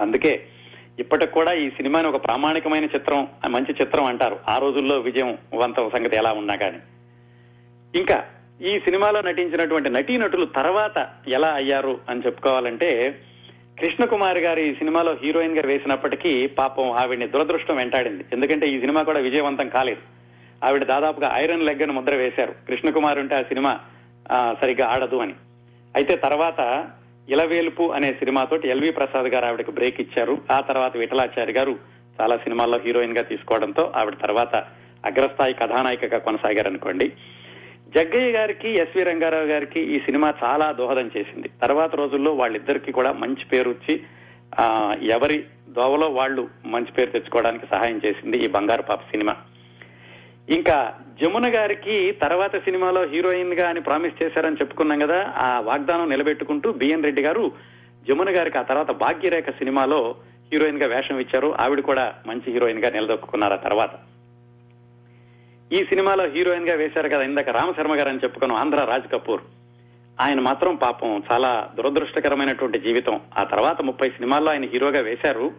అందుకే 0.00 0.44
ఇప్పటికి 0.98 1.32
కూడా 1.32 1.52
ఈ 1.52 1.70
సినిమాని 1.70 2.08
ఒక 2.08 2.24
ప్రామాణికమైన 2.24 2.84
చిత్రం 2.84 3.28
మంచి 3.48 3.74
చిత్రం 3.82 4.04
అంటారు. 4.04 4.38
ఆ 4.48 4.58
రోజుల్లో 4.58 4.98
విజయం 4.98 5.38
వంత 5.54 5.88
సంగతి 5.92 6.16
ఎలా 6.16 6.32
ఉన్నా 6.32 6.56
కానీ 6.56 6.78
ఇంకా 7.98 8.24
ఈ 8.60 8.78
సినిమాలో 8.78 9.22
నటించినటువంటి 9.22 9.90
నటీనటులు 9.90 10.46
తర్వాత 10.46 11.08
ఎలా 11.28 11.48
అయ్యారు 11.48 11.98
అని 12.08 12.20
చెప్పుకోవాలంటే 12.26 13.18
కృష్ణకుమారి 13.80 14.40
గారు 14.40 14.60
ఈ 14.60 14.74
సినిమాలో 14.74 15.16
హీరోయిన్గా 15.22 15.62
వేసినప్పటికీ 15.66 16.46
పాపం 16.46 16.90
ఆవిడ్ని 16.90 17.28
దురదృష్టం 17.28 17.76
వెంటాడింది. 17.76 18.24
ఎందుకంటే 18.32 18.68
ఈ 18.68 18.80
సినిమా 18.80 19.02
కూడా 19.02 19.20
విజయవంతం 19.20 19.68
కాలేదు. 19.68 20.00
ఆవిడ 20.66 20.84
దాదాపుగా 20.84 21.30
ఐరన్ 21.34 21.62
లెగ్ 21.62 21.82
అని 21.82 21.92
ముద్ర 21.92 22.14
వేశారు. 22.14 22.54
కృష్ణకుమార్ 22.68 23.18
ఉంటే 23.18 23.34
ఆ 23.34 23.42
సినిమా 23.42 23.78
ఆ, 24.32 24.54
సరిగ్గా 24.60 24.88
ఆడదు 24.88 25.16
అని. 25.16 25.34
అయితే 25.96 26.16
తర్వాత 26.16 26.88
ఇలవేలుపు 27.28 27.82
అనే 27.82 28.12
సినిమాతోటి 28.12 28.68
ఎల్వి 28.68 28.90
ప్రసాద్ 28.90 29.26
గారు 29.26 29.46
ఆవిడకి 29.46 29.72
బ్రేక్ 29.72 30.00
ఇచ్చారు. 30.00 30.38
ఆ 30.52 30.60
తర్వాత 30.60 30.96
విఠలాచారి 30.96 31.52
గారు 31.52 31.76
చాలా 32.20 32.36
సినిమాల్లో 32.36 32.78
హీరోయిన్గా 32.78 33.22
తీసుకోవడంతో 33.22 33.92
ఆవిడ 33.96 34.14
తర్వాత 34.22 34.56
అగ్రస్థాయి 35.06 35.54
కథానాయికగా 35.54 36.18
కొనసాగారనుకోండి. 36.18 37.04
అనుకోండి 37.04 37.37
జగ్గయ్య 37.88 38.32
గారికి 38.32 38.70
ఎస్వి 38.70 39.02
రంగారావు 39.02 39.44
గారికి 39.44 39.80
ఈ 39.80 39.98
సినిమా 39.98 40.34
చాలా 40.44 40.72
దోహదం 40.72 41.10
చేసింది. 41.16 41.50
తర్వాత 41.62 41.94
రోజుల్లో 41.94 42.32
వాళ్ళిద్దరికి 42.32 42.92
కూడా 42.92 43.12
మంచి 43.12 43.44
పేరు 43.52 43.70
వచ్చి 43.70 44.02
ఎవరి 45.08 45.44
దోవలో 45.68 46.08
వాళ్ళు 46.08 46.48
మంచి 46.66 46.92
పేరు 46.92 47.10
తెచ్చుకోవడానికి 47.10 47.66
సహాయం 47.70 48.00
చేసింది 48.06 48.38
ఈ 48.44 48.46
బంగారు 48.46 48.82
పాప 48.82 49.00
సినిమా. 49.00 49.36
ఇంకా 50.48 50.94
జమున 51.22 51.54
గారికి 51.54 52.12
తర్వాత 52.12 52.56
సినిమాలో 52.56 53.02
హీరోయిన్గా 53.04 53.68
అని 53.68 53.80
ప్రామిస్ 53.80 54.22
చేశారని 54.22 54.56
చెప్పుకున్నాం 54.56 54.98
కదా 54.98 55.34
ఆ 55.36 55.60
వాగ్దానం 55.60 56.08
నిలబెట్టుకుంటూ 56.08 56.72
బిఎన్ 56.72 57.04
రెడ్డి 57.04 57.22
గారు 57.22 57.52
జమున 58.08 58.30
గారికి 58.30 58.58
ఆ 58.58 58.62
తర్వాత 58.62 58.90
భాగ్యరేఖ 58.90 59.50
సినిమాలో 59.50 60.14
హీరోయిన్గా 60.52 60.86
వేషం 60.86 61.18
ఇచ్చారు. 61.18 61.54
ఆవిడ 61.60 61.80
కూడా 61.80 62.14
మంచి 62.26 62.52
హీరోయిన్గా 62.52 62.90
నిలదొక్కున్నారు 62.90 63.52
ఆ 63.52 63.56
తర్వాత. 63.56 63.90
ఈ 65.72 65.84
సినిమాలో 65.84 66.26
హీరోయిన్గా 66.26 66.74
వేశారు 66.74 67.08
కదా 67.08 67.22
ఇందాక 67.22 67.48
రామశర్మ 67.48 67.94
గారు 67.94 68.08
అని 68.08 68.18
చెప్పుకున్నాం 68.18 68.60
ఆంధ్ర 68.60 68.84
రాజ్ 68.84 69.12
కపూర్. 69.12 69.40
ఆయన 70.20 70.40
మాత్రం 70.40 70.76
పాపం 70.76 71.22
చాలా 71.32 71.70
దురదృష్టకరమైనటువంటి 71.76 72.78
జీవితం. 72.78 73.20
ఆ 73.38 73.42
తర్వాత 73.42 73.82
ముప్పై 73.82 74.10
సినిమాల్లో 74.10 74.50
ఆయన 74.50 74.64
హీరోగా 74.64 75.00
వేశారు. 75.00 75.52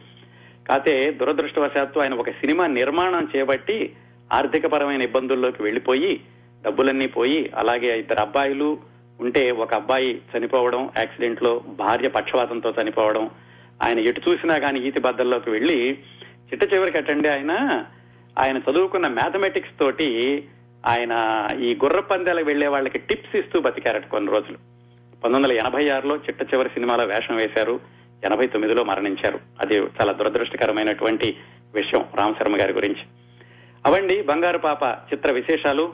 కాతే 0.69 1.11
దురదృష్టవశాత్తు 1.11 1.99
ఆయన 1.99 2.13
ఒక 2.13 2.29
సినిమా 2.29 2.67
నిర్మాణం 2.67 3.27
చేపట్టి 3.35 3.93
ఆర్థికపరమైన 4.33 5.01
ఇబ్బందుల్లోకి 5.01 5.63
వెళ్ళిపోయి 5.63 6.21
డబ్బులన్నీ 6.65 7.07
పోయి 7.07 7.51
అలాగే 7.55 7.99
ఇద్దరు 7.99 8.19
అబ్బాయిలు 8.19 8.77
ఉంటే 9.21 9.51
ఒక 9.51 9.73
అబ్బాయి 9.73 10.21
చనిపోవడం 10.37 10.89
యాక్సిడెంట్లో 10.97 11.63
భార్య 11.67 12.07
పక్షవాతంతో 12.07 12.73
చనిపోవడం 12.81 13.29
ఆయన 13.83 13.99
ఎటు 13.99 14.21
చూసినా 14.29 14.57
కానీ 14.57 14.79
ఈతి 14.79 14.99
బద్దల్లోకి 14.99 15.49
వెళ్ళి 15.49 15.93
చిట్ట 16.53 16.73
చివరికి 16.73 16.97
అటండి 16.97 17.27
ఆయన 17.27 17.85
ఆయన 18.37 18.57
చదువుకున్న 18.57 19.07
మ్యాథమెటిక్స్ 19.07 19.79
తోటి 19.79 20.43
ఆయన 20.85 21.47
ఈ 21.59 21.75
గుర్ర 21.75 21.99
పందాలకు 21.99 22.45
వెళ్ళే 22.45 22.67
వాళ్ళకి 22.67 22.97
టిప్స్ 22.97 23.35
ఇస్తూ 23.35 23.59
బతికారట 23.59 24.07
కొన్ని 24.07 24.31
రోజులు. 24.31 24.57
పంతొమ్మిది 25.23 25.43
వందల 25.43 25.65
ఎనభై 25.65 25.89
ఆరులో 25.89 26.17
చిట్ట 26.17 26.41
చివరి 26.41 26.69
సినిమాలో 26.69 27.05
వేషం 27.05 27.35
వేశారు. 27.35 27.79
ఎనభై 28.25 28.47
తొమ్మిదిలో 28.47 28.83
మరణించారు. 28.83 29.39
అది 29.59 29.75
చాలా 29.75 30.11
దురదృష్టకరమైనటువంటి 30.11 31.37
విషయం 31.73 32.05
రామశర్మ 32.15 32.61
గారి 32.61 32.73
గురించి. 32.73 33.01
అవండి 33.85 34.21
బంగారు 34.21 34.57
పాప 34.57 34.83
చిత్ర 34.83 35.31
విశేషాలు. 35.31 35.93